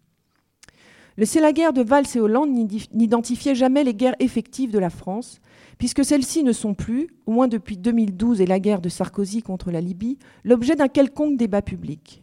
Le 1.17 1.27
C'est 1.27 1.41
la 1.41 1.53
guerre 1.53 1.73
de 1.73 1.83
Valls 1.83 2.07
et 2.15 2.21
Hollande 2.21 2.51
n'identifiait 2.95 3.57
jamais 3.57 3.83
les 3.83 3.95
guerres 3.95 4.15
effectives 4.21 4.71
de 4.71 4.79
la 4.79 4.91
France, 4.91 5.41
puisque 5.77 6.05
celles-ci 6.05 6.45
ne 6.45 6.53
sont 6.53 6.75
plus, 6.75 7.09
au 7.27 7.33
moins 7.33 7.49
depuis 7.49 7.77
2012 7.77 8.41
et 8.41 8.47
la 8.47 8.61
guerre 8.61 8.81
de 8.81 8.89
Sarkozy 8.89 9.43
contre 9.43 9.73
la 9.73 9.81
Libye, 9.81 10.19
l'objet 10.45 10.77
d'un 10.77 10.89
quelconque 10.89 11.37
débat 11.37 11.61
public. 11.61 12.23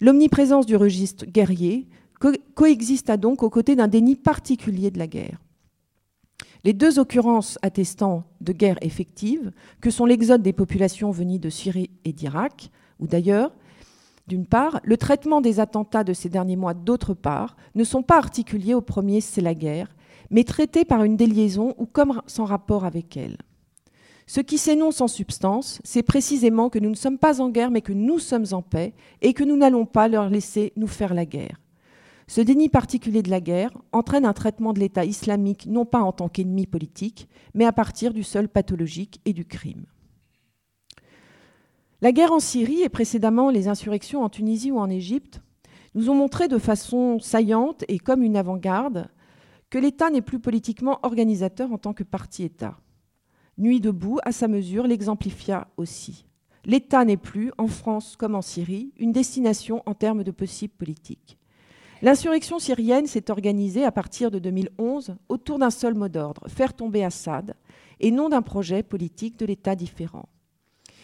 L'omniprésence 0.00 0.66
du 0.66 0.76
registre 0.76 1.26
guerrier 1.26 1.86
coexista 2.54 3.16
donc 3.16 3.42
aux 3.42 3.50
côtés 3.50 3.76
d'un 3.76 3.88
déni 3.88 4.16
particulier 4.16 4.90
de 4.90 4.98
la 4.98 5.06
guerre. 5.06 5.40
Les 6.64 6.72
deux 6.72 6.98
occurrences 6.98 7.58
attestant 7.62 8.24
de 8.40 8.52
guerres 8.52 8.78
effectives, 8.82 9.50
que 9.80 9.90
sont 9.90 10.06
l'exode 10.06 10.42
des 10.42 10.52
populations 10.52 11.10
venues 11.10 11.40
de 11.40 11.50
Syrie 11.50 11.90
et 12.04 12.12
d'Irak, 12.12 12.70
ou 13.00 13.08
d'ailleurs, 13.08 13.52
d'une 14.28 14.46
part, 14.46 14.80
le 14.84 14.96
traitement 14.96 15.40
des 15.40 15.58
attentats 15.58 16.04
de 16.04 16.12
ces 16.12 16.28
derniers 16.28 16.56
mois, 16.56 16.74
d'autre 16.74 17.14
part, 17.14 17.56
ne 17.74 17.82
sont 17.82 18.02
pas 18.02 18.16
articulés 18.16 18.74
au 18.74 18.80
premier 18.80 19.20
C'est 19.20 19.40
la 19.40 19.54
guerre, 19.54 19.94
mais 20.30 20.44
traités 20.44 20.84
par 20.84 21.02
une 21.02 21.16
déliaison 21.16 21.74
ou 21.78 21.86
comme 21.86 22.22
sans 22.26 22.44
rapport 22.44 22.84
avec 22.84 23.16
elle. 23.16 23.38
Ce 24.26 24.40
qui 24.40 24.56
s'énonce 24.56 25.00
en 25.00 25.08
substance, 25.08 25.80
c'est 25.82 26.04
précisément 26.04 26.70
que 26.70 26.78
nous 26.78 26.90
ne 26.90 26.94
sommes 26.94 27.18
pas 27.18 27.40
en 27.40 27.50
guerre, 27.50 27.72
mais 27.72 27.80
que 27.82 27.92
nous 27.92 28.20
sommes 28.20 28.46
en 28.52 28.62
paix 28.62 28.94
et 29.20 29.34
que 29.34 29.42
nous 29.42 29.56
n'allons 29.56 29.84
pas 29.84 30.06
leur 30.06 30.30
laisser 30.30 30.72
nous 30.76 30.86
faire 30.86 31.12
la 31.12 31.26
guerre. 31.26 31.58
Ce 32.32 32.40
déni 32.40 32.70
particulier 32.70 33.22
de 33.22 33.28
la 33.28 33.42
guerre 33.42 33.76
entraîne 33.92 34.24
un 34.24 34.32
traitement 34.32 34.72
de 34.72 34.80
l'État 34.80 35.04
islamique 35.04 35.66
non 35.66 35.84
pas 35.84 36.00
en 36.00 36.12
tant 36.12 36.30
qu'ennemi 36.30 36.66
politique, 36.66 37.28
mais 37.52 37.66
à 37.66 37.72
partir 37.72 38.14
du 38.14 38.22
seul 38.22 38.48
pathologique 38.48 39.20
et 39.26 39.34
du 39.34 39.44
crime. 39.44 39.84
La 42.00 42.10
guerre 42.10 42.32
en 42.32 42.40
Syrie 42.40 42.80
et 42.80 42.88
précédemment 42.88 43.50
les 43.50 43.68
insurrections 43.68 44.22
en 44.22 44.30
Tunisie 44.30 44.72
ou 44.72 44.78
en 44.78 44.88
Égypte 44.88 45.42
nous 45.94 46.08
ont 46.08 46.14
montré 46.14 46.48
de 46.48 46.56
façon 46.56 47.18
saillante 47.20 47.84
et 47.88 47.98
comme 47.98 48.22
une 48.22 48.38
avant-garde 48.38 49.08
que 49.68 49.76
l'État 49.76 50.08
n'est 50.08 50.22
plus 50.22 50.40
politiquement 50.40 51.00
organisateur 51.02 51.70
en 51.70 51.76
tant 51.76 51.92
que 51.92 52.02
parti-État. 52.02 52.78
Nuit 53.58 53.80
debout, 53.80 54.20
à 54.24 54.32
sa 54.32 54.48
mesure, 54.48 54.86
l'exemplifia 54.86 55.68
aussi. 55.76 56.24
L'État 56.64 57.04
n'est 57.04 57.18
plus, 57.18 57.52
en 57.58 57.66
France 57.66 58.16
comme 58.16 58.34
en 58.34 58.40
Syrie, 58.40 58.94
une 58.96 59.12
destination 59.12 59.82
en 59.84 59.92
termes 59.92 60.24
de 60.24 60.30
possibles 60.30 60.72
politiques. 60.72 61.36
L'insurrection 62.04 62.58
syrienne 62.58 63.06
s'est 63.06 63.30
organisée 63.30 63.84
à 63.84 63.92
partir 63.92 64.32
de 64.32 64.40
2011 64.40 65.14
autour 65.28 65.60
d'un 65.60 65.70
seul 65.70 65.94
mot 65.94 66.08
d'ordre, 66.08 66.42
faire 66.48 66.74
tomber 66.74 67.04
Assad, 67.04 67.54
et 68.00 68.10
non 68.10 68.28
d'un 68.28 68.42
projet 68.42 68.82
politique 68.82 69.38
de 69.38 69.46
l'État 69.46 69.76
différent. 69.76 70.28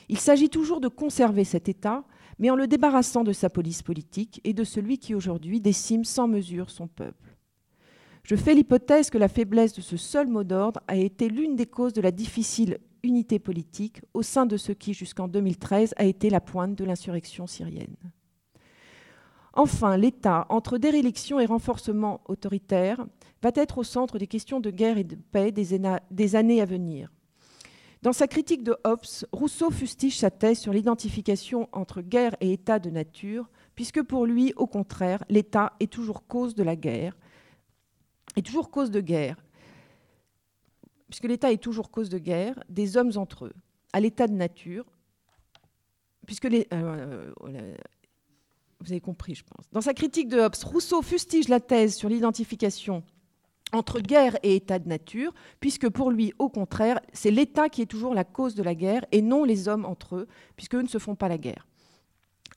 Il 0.08 0.18
s'agit 0.18 0.48
toujours 0.48 0.80
de 0.80 0.88
conserver 0.88 1.44
cet 1.44 1.68
État, 1.68 2.02
mais 2.40 2.50
en 2.50 2.56
le 2.56 2.66
débarrassant 2.66 3.22
de 3.22 3.32
sa 3.32 3.48
police 3.48 3.82
politique 3.82 4.40
et 4.42 4.52
de 4.52 4.64
celui 4.64 4.98
qui 4.98 5.14
aujourd'hui 5.14 5.60
décime 5.60 6.04
sans 6.04 6.26
mesure 6.26 6.68
son 6.68 6.88
peuple. 6.88 7.36
Je 8.24 8.34
fais 8.34 8.54
l'hypothèse 8.54 9.08
que 9.08 9.18
la 9.18 9.28
faiblesse 9.28 9.74
de 9.74 9.80
ce 9.80 9.96
seul 9.96 10.26
mot 10.26 10.42
d'ordre 10.42 10.80
a 10.88 10.96
été 10.96 11.28
l'une 11.28 11.54
des 11.54 11.66
causes 11.66 11.92
de 11.92 12.00
la 12.00 12.10
difficile 12.10 12.78
unité 13.04 13.38
politique 13.38 14.00
au 14.14 14.22
sein 14.22 14.46
de 14.46 14.56
ce 14.56 14.72
qui, 14.72 14.94
jusqu'en 14.94 15.28
2013, 15.28 15.94
a 15.96 16.04
été 16.04 16.28
la 16.28 16.40
pointe 16.40 16.74
de 16.74 16.84
l'insurrection 16.84 17.46
syrienne. 17.46 17.94
Enfin, 19.58 19.96
l'État, 19.96 20.46
entre 20.50 20.78
déréliction 20.78 21.40
et 21.40 21.44
renforcement 21.44 22.20
autoritaire, 22.26 23.04
va 23.42 23.50
être 23.56 23.78
au 23.78 23.82
centre 23.82 24.16
des 24.16 24.28
questions 24.28 24.60
de 24.60 24.70
guerre 24.70 24.98
et 24.98 25.02
de 25.02 25.16
paix 25.16 25.50
des, 25.50 26.36
années 26.36 26.60
à 26.60 26.64
venir. 26.64 27.10
Dans 28.02 28.12
sa 28.12 28.28
critique 28.28 28.62
de 28.62 28.76
Hobbes, 28.84 29.26
Rousseau 29.32 29.72
fustige 29.72 30.16
sa 30.16 30.30
thèse 30.30 30.60
sur 30.60 30.72
l'identification 30.72 31.68
entre 31.72 32.02
guerre 32.02 32.36
et 32.40 32.52
état 32.52 32.78
de 32.78 32.88
nature, 32.88 33.50
puisque 33.74 34.00
pour 34.00 34.26
lui, 34.26 34.52
au 34.54 34.68
contraire, 34.68 35.24
l'état 35.28 35.72
est 35.80 35.92
toujours 35.92 36.24
cause 36.28 36.54
de 36.54 36.62
la 36.62 36.76
guerre, 36.76 37.16
est 38.36 38.46
toujours 38.46 38.70
cause 38.70 38.92
de 38.92 39.00
guerre, 39.00 39.44
puisque 41.08 41.24
l'état 41.24 41.50
est 41.50 41.60
toujours 41.60 41.90
cause 41.90 42.10
de 42.10 42.18
guerre 42.18 42.62
des 42.68 42.96
hommes 42.96 43.10
entre 43.16 43.46
eux, 43.46 43.54
à 43.92 43.98
l'état 43.98 44.28
de 44.28 44.34
nature, 44.34 44.84
puisque 46.26 46.44
les, 46.44 46.68
euh, 46.72 47.32
euh, 47.42 47.74
vous 48.80 48.92
avez 48.92 49.00
compris, 49.00 49.34
je 49.34 49.44
pense. 49.44 49.66
Dans 49.72 49.80
sa 49.80 49.94
critique 49.94 50.28
de 50.28 50.38
Hobbes, 50.38 50.54
Rousseau 50.64 51.02
fustige 51.02 51.48
la 51.48 51.60
thèse 51.60 51.96
sur 51.96 52.08
l'identification 52.08 53.02
entre 53.72 54.00
guerre 54.00 54.36
et 54.42 54.56
état 54.56 54.78
de 54.78 54.88
nature, 54.88 55.32
puisque 55.60 55.88
pour 55.88 56.10
lui, 56.10 56.32
au 56.38 56.48
contraire, 56.48 57.00
c'est 57.12 57.30
l'État 57.30 57.68
qui 57.68 57.82
est 57.82 57.86
toujours 57.86 58.14
la 58.14 58.24
cause 58.24 58.54
de 58.54 58.62
la 58.62 58.74
guerre 58.74 59.04
et 59.12 59.22
non 59.22 59.44
les 59.44 59.68
hommes 59.68 59.84
entre 59.84 60.16
eux, 60.16 60.28
puisqu'eux 60.56 60.82
ne 60.82 60.88
se 60.88 60.98
font 60.98 61.14
pas 61.14 61.28
la 61.28 61.38
guerre. 61.38 61.66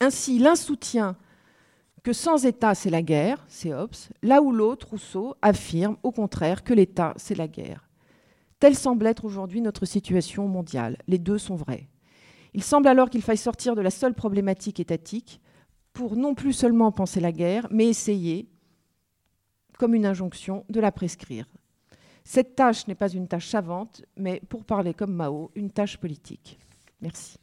Ainsi, 0.00 0.38
l'un 0.38 0.54
soutient 0.54 1.16
que 2.02 2.12
sans 2.12 2.44
État, 2.46 2.74
c'est 2.74 2.90
la 2.90 3.02
guerre, 3.02 3.44
c'est 3.46 3.72
Hobbes, 3.72 3.94
là 4.22 4.42
où 4.42 4.52
l'autre, 4.52 4.88
Rousseau, 4.90 5.36
affirme 5.42 5.96
au 6.02 6.10
contraire 6.10 6.64
que 6.64 6.74
l'État, 6.74 7.14
c'est 7.16 7.36
la 7.36 7.46
guerre. 7.46 7.88
Telle 8.58 8.74
semble 8.74 9.06
être 9.06 9.24
aujourd'hui 9.24 9.60
notre 9.60 9.84
situation 9.84 10.48
mondiale. 10.48 10.96
Les 11.08 11.18
deux 11.18 11.38
sont 11.38 11.56
vrais. 11.56 11.88
Il 12.54 12.62
semble 12.62 12.88
alors 12.88 13.10
qu'il 13.10 13.22
faille 13.22 13.36
sortir 13.36 13.74
de 13.74 13.80
la 13.80 13.90
seule 13.90 14.14
problématique 14.14 14.80
étatique 14.80 15.40
pour 15.92 16.16
non 16.16 16.34
plus 16.34 16.52
seulement 16.52 16.92
penser 16.92 17.20
la 17.20 17.32
guerre, 17.32 17.66
mais 17.70 17.88
essayer, 17.88 18.48
comme 19.78 19.94
une 19.94 20.06
injonction, 20.06 20.64
de 20.68 20.80
la 20.80 20.92
prescrire. 20.92 21.46
Cette 22.24 22.54
tâche 22.54 22.86
n'est 22.86 22.94
pas 22.94 23.12
une 23.12 23.28
tâche 23.28 23.48
savante, 23.48 24.02
mais 24.16 24.40
pour 24.48 24.64
parler 24.64 24.94
comme 24.94 25.14
Mao, 25.14 25.50
une 25.54 25.70
tâche 25.70 25.98
politique. 25.98 26.58
Merci. 27.00 27.38